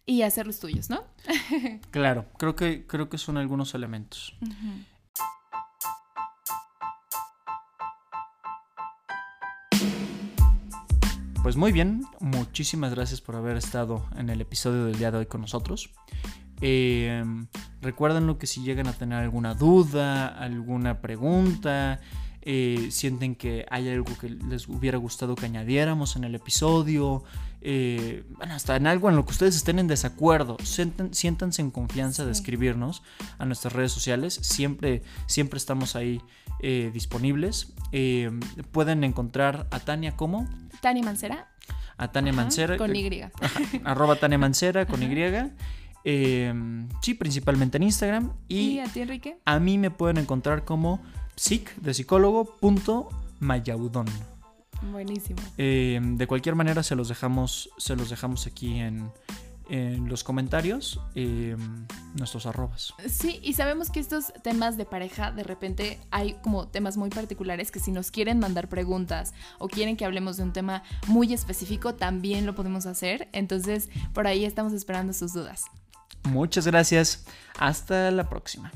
y 0.05 0.23
hacer 0.23 0.47
los 0.47 0.59
tuyos, 0.59 0.91
¿no? 0.91 1.05
claro, 1.91 2.27
creo 2.37 2.57
que, 2.57 2.87
creo 2.87 3.09
que 3.09 3.17
son 3.17 3.39
algunos 3.39 3.75
elementos. 3.75 4.37
Pues 11.43 11.57
muy 11.57 11.71
bien, 11.71 12.03
muchísimas 12.19 12.93
gracias 12.93 13.21
por 13.21 13.37
haber 13.37 13.57
estado 13.57 14.05
en 14.17 14.31
el 14.31 14.41
episodio 14.41 14.87
del 14.87 14.99
día 14.99 15.13
de 15.13 15.19
hoy 15.19 15.27
con 15.27 15.43
nosotros. 15.43 15.91
Eh, 16.61 17.25
recuerden 17.81 18.27
lo 18.27 18.37
que 18.37 18.49
si 18.49 18.65
llegan 18.65 18.89
a 18.89 18.93
tener 18.95 19.19
alguna 19.19 19.55
duda, 19.55 20.27
alguna 20.27 21.01
pregunta, 21.01 22.01
eh, 22.49 22.89
sienten 22.93 23.35
que 23.35 23.67
hay 23.71 23.89
algo 23.89 24.17
que 24.21 24.31
les 24.31 24.69
hubiera 24.69 24.99
gustado 24.99 25.35
que 25.35 25.47
añadiéramos 25.47 26.15
en 26.15 26.23
el 26.23 26.37
episodio, 26.37 27.25
eh, 27.61 28.23
bueno, 28.37 28.55
hasta 28.55 28.77
en 28.77 28.87
algo 28.87 29.11
en 29.11 29.17
lo 29.17 29.27
que 29.27 29.33
ustedes 29.33 29.57
estén 29.57 29.81
en 29.81 29.89
desacuerdo, 29.89 30.57
siéntanse 30.63 31.61
en 31.61 31.73
confianza 31.73 32.25
de 32.25 32.31
escribirnos 32.31 33.03
a 33.39 33.47
nuestras 33.47 33.73
redes 33.73 33.91
sociales, 33.91 34.35
siempre, 34.35 35.03
siempre 35.27 35.59
estamos 35.59 35.97
ahí 35.97 36.23
disponibles. 36.93 37.75
pueden 38.71 39.03
encontrar 39.03 39.67
a 39.73 39.81
Tania 39.81 40.17
como 40.17 40.49
Tania 40.81 41.03
Mancera. 41.03 41.49
A 41.99 42.13
Tania 42.13 42.33
Mancera. 42.33 42.77
Con 42.77 42.95
Y. 42.95 43.23
arroba 43.85 44.15
Tania 44.17 44.39
Mancera 44.39 44.87
con 44.87 45.03
Y. 45.03 45.09
Em, 46.09 46.89
sí, 47.03 47.15
principalmente 47.15 47.79
en 47.79 47.83
Instagram. 47.83 48.33
Y, 48.47 48.79
a 48.79 48.85
ti, 48.85 49.01
Enrique? 49.01 49.39
A 49.45 49.59
mí 49.59 49.79
me 49.79 49.91
pueden 49.91 50.19
encontrar 50.19 50.65
como 50.65 51.03
psic 51.37 51.75
de 51.77 51.95
psicólogo 51.95 52.57
punto 52.57 53.09
mayaudón. 53.41 54.07
Buenísimo. 54.93 55.41
Em, 55.57 56.17
de 56.17 56.27
cualquier 56.27 56.55
manera 56.55 56.83
se 56.83 56.97
los 56.97 57.09
dejamos, 57.09 57.71
se 57.79 57.97
los 57.97 58.11
dejamos 58.11 58.47
aquí 58.47 58.79
en, 58.79 59.11
en 59.69 60.09
los 60.09 60.23
comentarios 60.23 61.01
eh, 61.15 61.57
nuestros 62.15 62.47
arrobas. 62.47 62.95
Sí, 63.09 63.41
y 63.43 63.55
sabemos 63.55 63.91
que 63.91 64.01
estos 64.01 64.33
temas 64.43 64.77
de 64.77 64.85
pareja, 64.85 65.33
de 65.33 65.43
repente 65.43 65.99
hay 66.11 66.35
como 66.43 66.69
temas 66.69 66.97
muy 66.97 67.11
particulares 67.11 67.71
que 67.71 67.81
si 67.81 67.91
nos 67.91 68.11
quieren 68.11 68.39
mandar 68.39 68.69
preguntas 68.69 69.35
o 69.59 69.69
quieren 69.69 69.97
que 69.97 70.05
hablemos 70.05 70.37
de 70.37 70.45
un 70.45 70.53
tema 70.53 70.83
muy 71.07 71.33
específico, 71.33 71.95
también 71.95 72.47
lo 72.47 72.55
podemos 72.55 72.87
hacer. 72.87 73.29
Entonces, 73.33 73.91
por 74.13 74.27
ahí 74.27 74.45
estamos 74.45 74.73
esperando 74.73 75.13
sus 75.13 75.33
dudas. 75.33 75.65
Muchas 76.25 76.67
gracias. 76.67 77.25
Hasta 77.59 78.11
la 78.11 78.29
próxima. 78.29 78.73